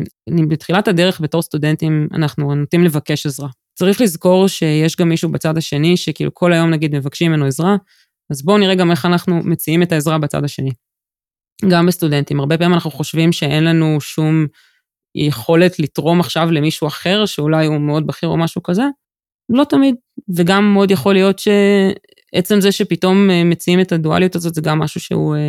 [0.50, 3.50] בתחילת הדרך בתור סטודנטים, אנחנו נוטים לבקש עזרה.
[3.80, 7.76] צריך לזכור שיש גם מישהו בצד השני, שכאילו כל היום נגיד מבקשים ממנו עזרה,
[8.32, 10.72] אז בואו נראה גם איך אנחנו מציעים את העזרה בצד השני.
[11.70, 14.48] גם בסטודנטים, הרבה פעמים אנחנו חושבים שאין לנו שום
[15.16, 18.84] יכולת לתרום עכשיו למישהו אחר, שאולי הוא מאוד בכיר או משהו כזה,
[19.50, 19.96] לא תמיד,
[20.36, 21.42] וגם מאוד יכול להיות
[22.36, 25.40] שעצם זה שפתאום אה, מציעים את הדואליות הזאת, זה גם משהו שהוא, אה,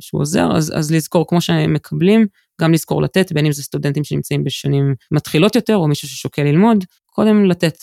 [0.00, 2.26] שהוא עוזר, אז, אז לזכור, כמו שהם מקבלים,
[2.60, 6.84] גם לזכור לתת, בין אם זה סטודנטים שנמצאים בשנים מתחילות יותר, או מישהו ששוקל ללמוד,
[7.06, 7.78] קודם לתת,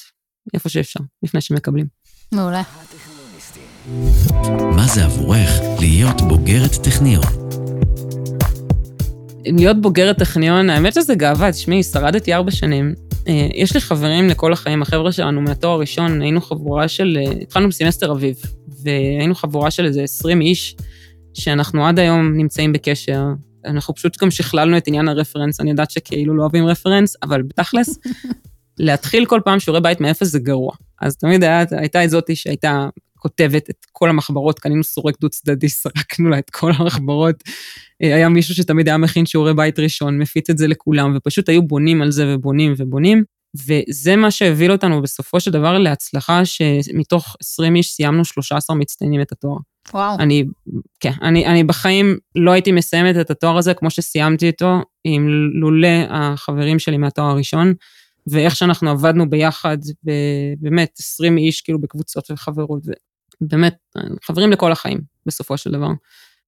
[0.54, 1.86] איפה שאפשר, לפני שמקבלים.
[2.32, 2.62] מעולה.
[4.76, 5.50] מה זה עבורך
[5.80, 7.24] להיות בוגרת טכניון?
[9.46, 13.07] להיות בוגרת טכניון, האמת שזה גאווה, תשמעי, שרדתי ארבע שנים.
[13.28, 17.70] אה, יש לי חברים לכל החיים, החבר'ה שלנו מהתואר הראשון, היינו חבורה של, אה, התחלנו
[17.70, 18.36] בסמסטר אביב,
[18.84, 20.76] והיינו חבורה של איזה 20 איש,
[21.34, 23.24] שאנחנו עד היום נמצאים בקשר.
[23.66, 28.00] אנחנו פשוט גם שכללנו את עניין הרפרנס, אני יודעת שכאילו לא אוהבים רפרנס, אבל בתכלס,
[28.80, 30.72] להתחיל כל פעם שיעורי בית מאפס זה גרוע.
[31.02, 35.70] אז תמיד היה, הייתה את זאתי שהייתה כותבת את כל המחברות, קנינו סורק דו צדדי,
[35.84, 37.44] סרקנו לה את כל המחברות.
[38.04, 41.62] אה, היה מישהו שתמיד היה מכין שיעורי בית ראשון, מפיץ את זה לכולם, ופשוט היו
[41.62, 43.24] בונים על זה ובונים ובונים.
[43.56, 49.32] וזה מה שהביא אותנו בסופו של דבר להצלחה, שמתוך 20 איש סיימנו 13 מצטיינים את
[49.32, 49.58] התואר.
[49.94, 50.20] וואו.
[50.20, 50.44] אני,
[51.00, 55.88] כן, אני, אני בחיים לא הייתי מסיימת את התואר הזה כמו שסיימתי אותו, עם לולא
[56.10, 57.74] החברים שלי מהתואר הראשון.
[58.28, 59.78] ואיך שאנחנו עבדנו ביחד,
[60.58, 62.82] באמת 20 איש כאילו בקבוצות וחברות,
[63.42, 63.76] באמת,
[64.24, 65.90] חברים לכל החיים בסופו של דבר.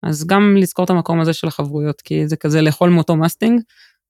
[0.04, 3.62] אז גם לזכור את המקום הזה של החברויות, כי זה כזה לאכול מאותו מסטינג,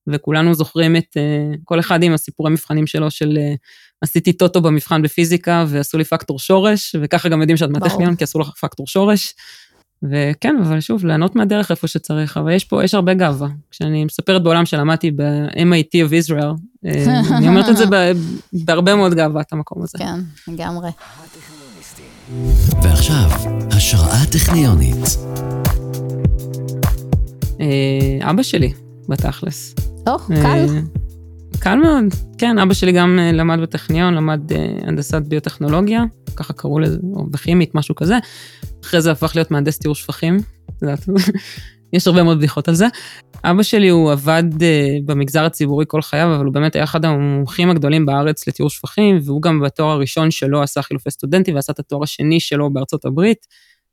[0.07, 3.57] וכולנו זוכרים את, uh, כל אחד עם הסיפורי מבחנים שלו של uh,
[4.01, 8.39] עשיתי טוטו במבחן בפיזיקה ועשו לי פקטור שורש, וככה גם יודעים שאת מהטכניון כי עשו
[8.39, 9.33] לך פקטור שורש.
[10.03, 13.47] וכן, אבל שוב, ליהנות מהדרך איפה שצריך, אבל יש פה, יש הרבה גאווה.
[13.71, 17.85] כשאני מספרת בעולם שלמדתי ב-MIT of Israel, אה, אני אומרת את זה
[18.65, 19.97] בהרבה מאוד גאווה, את המקום הזה.
[19.97, 20.89] כן, לגמרי.
[22.83, 23.29] ועכשיו,
[23.71, 25.17] השראה טכניונית.
[27.59, 28.73] אה, אבא שלי,
[29.07, 29.75] בתכלס.
[30.07, 30.35] או, קל.
[30.45, 30.65] אה,
[31.59, 32.03] קל מאוד,
[32.37, 34.41] כן, אבא שלי גם למד בטכניון, למד
[34.81, 36.03] הנדסת ביוטכנולוגיה,
[36.35, 38.17] ככה קראו לזה, או בכימית, משהו כזה.
[38.83, 40.37] אחרי זה הפך להיות מהנדס טיהור שפכים,
[41.93, 42.87] יש הרבה מאוד בדיחות על זה.
[43.43, 44.63] אבא שלי הוא עבד uh,
[45.05, 49.41] במגזר הציבורי כל חייו, אבל הוא באמת היה אחד המומחים הגדולים בארץ לטיהור שפכים, והוא
[49.41, 53.45] גם בתואר הראשון שלו עשה חילופי סטודנטים ועשה את התואר השני שלו בארצות הברית.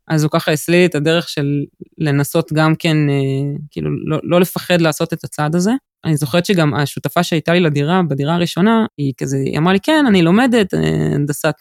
[0.09, 1.65] אז הוא ככה הסליל את הדרך של
[1.99, 5.73] לנסות גם כן, uh, כאילו, לא, לא לפחד לעשות את הצעד הזה.
[6.05, 10.05] אני זוכרת שגם השותפה שהייתה לי לדירה, בדירה הראשונה, היא כזה, היא אמרה לי, כן,
[10.09, 10.81] אני לומדת אה,
[11.15, 11.55] הנדסת,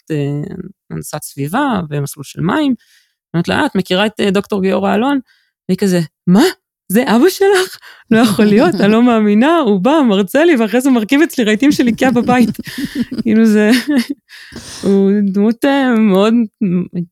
[0.92, 2.56] הנדסת סביבה ומסלול של מים.
[2.66, 2.76] אני
[3.34, 5.20] אומרת לה, את מכירה את דוקטור גיורא אלון?
[5.70, 6.44] והיא כזה, מה?
[6.92, 7.78] זה אבא שלך?
[8.12, 11.72] לא יכול להיות, אני לא מאמינה, הוא בא, מרצה לי, ואחרי זה מרכיב אצלי רהיטים
[11.72, 12.50] של איקאה בבית.
[13.22, 13.72] כאילו זה,
[14.84, 16.34] הוא דמות אה, מאוד,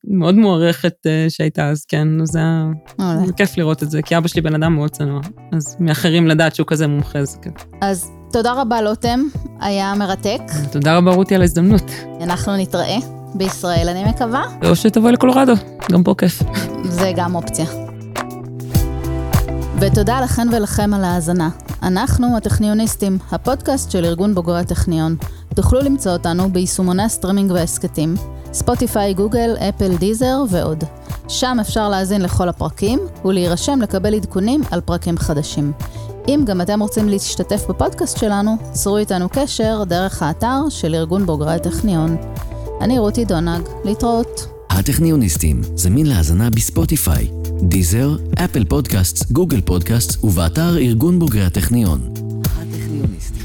[0.07, 4.41] מאוד מוערכת אה, שהייתה אז, כן, זה היה כיף לראות את זה, כי אבא שלי
[4.41, 7.53] בן אדם מאוד צנוע, אז מאחרים לדעת שהוא כזה מומחה, זה כיף.
[7.81, 9.19] אז תודה רבה, לוטם,
[9.59, 10.41] היה מרתק.
[10.71, 11.91] תודה רבה, רותי, על ההזדמנות.
[12.21, 12.97] אנחנו נתראה
[13.35, 14.43] בישראל, אני מקווה.
[14.65, 15.53] או שתבואי לקולורדו,
[15.91, 16.43] גם פה כיף.
[16.83, 17.92] זה גם אופציה.
[19.79, 21.49] ותודה לכן ולכם על ההאזנה.
[21.83, 25.15] אנחנו הטכניוניסטים, הפודקאסט של ארגון בוגרי הטכניון.
[25.55, 28.15] תוכלו למצוא אותנו ביישומוני הסטרימינג וההסכתים,
[28.53, 30.83] ספוטיפיי, גוגל, אפל, דיזר ועוד.
[31.27, 35.71] שם אפשר להאזין לכל הפרקים ולהירשם לקבל עדכונים על פרקים חדשים.
[36.27, 41.53] אם גם אתם רוצים להשתתף בפודקאסט שלנו, צרו איתנו קשר דרך האתר של ארגון בוגרי
[41.53, 42.17] הטכניון.
[42.81, 44.52] אני רותי דונג, להתראות.
[44.75, 47.27] הטכניוניסטים, זמין להאזנה בספוטיפיי,
[47.61, 52.13] דיזר, אפל פודקאסט, גוגל פודקאסט ובאתר ארגון בוגרי הטכניון.
[52.45, 53.42] הטכניוניסטים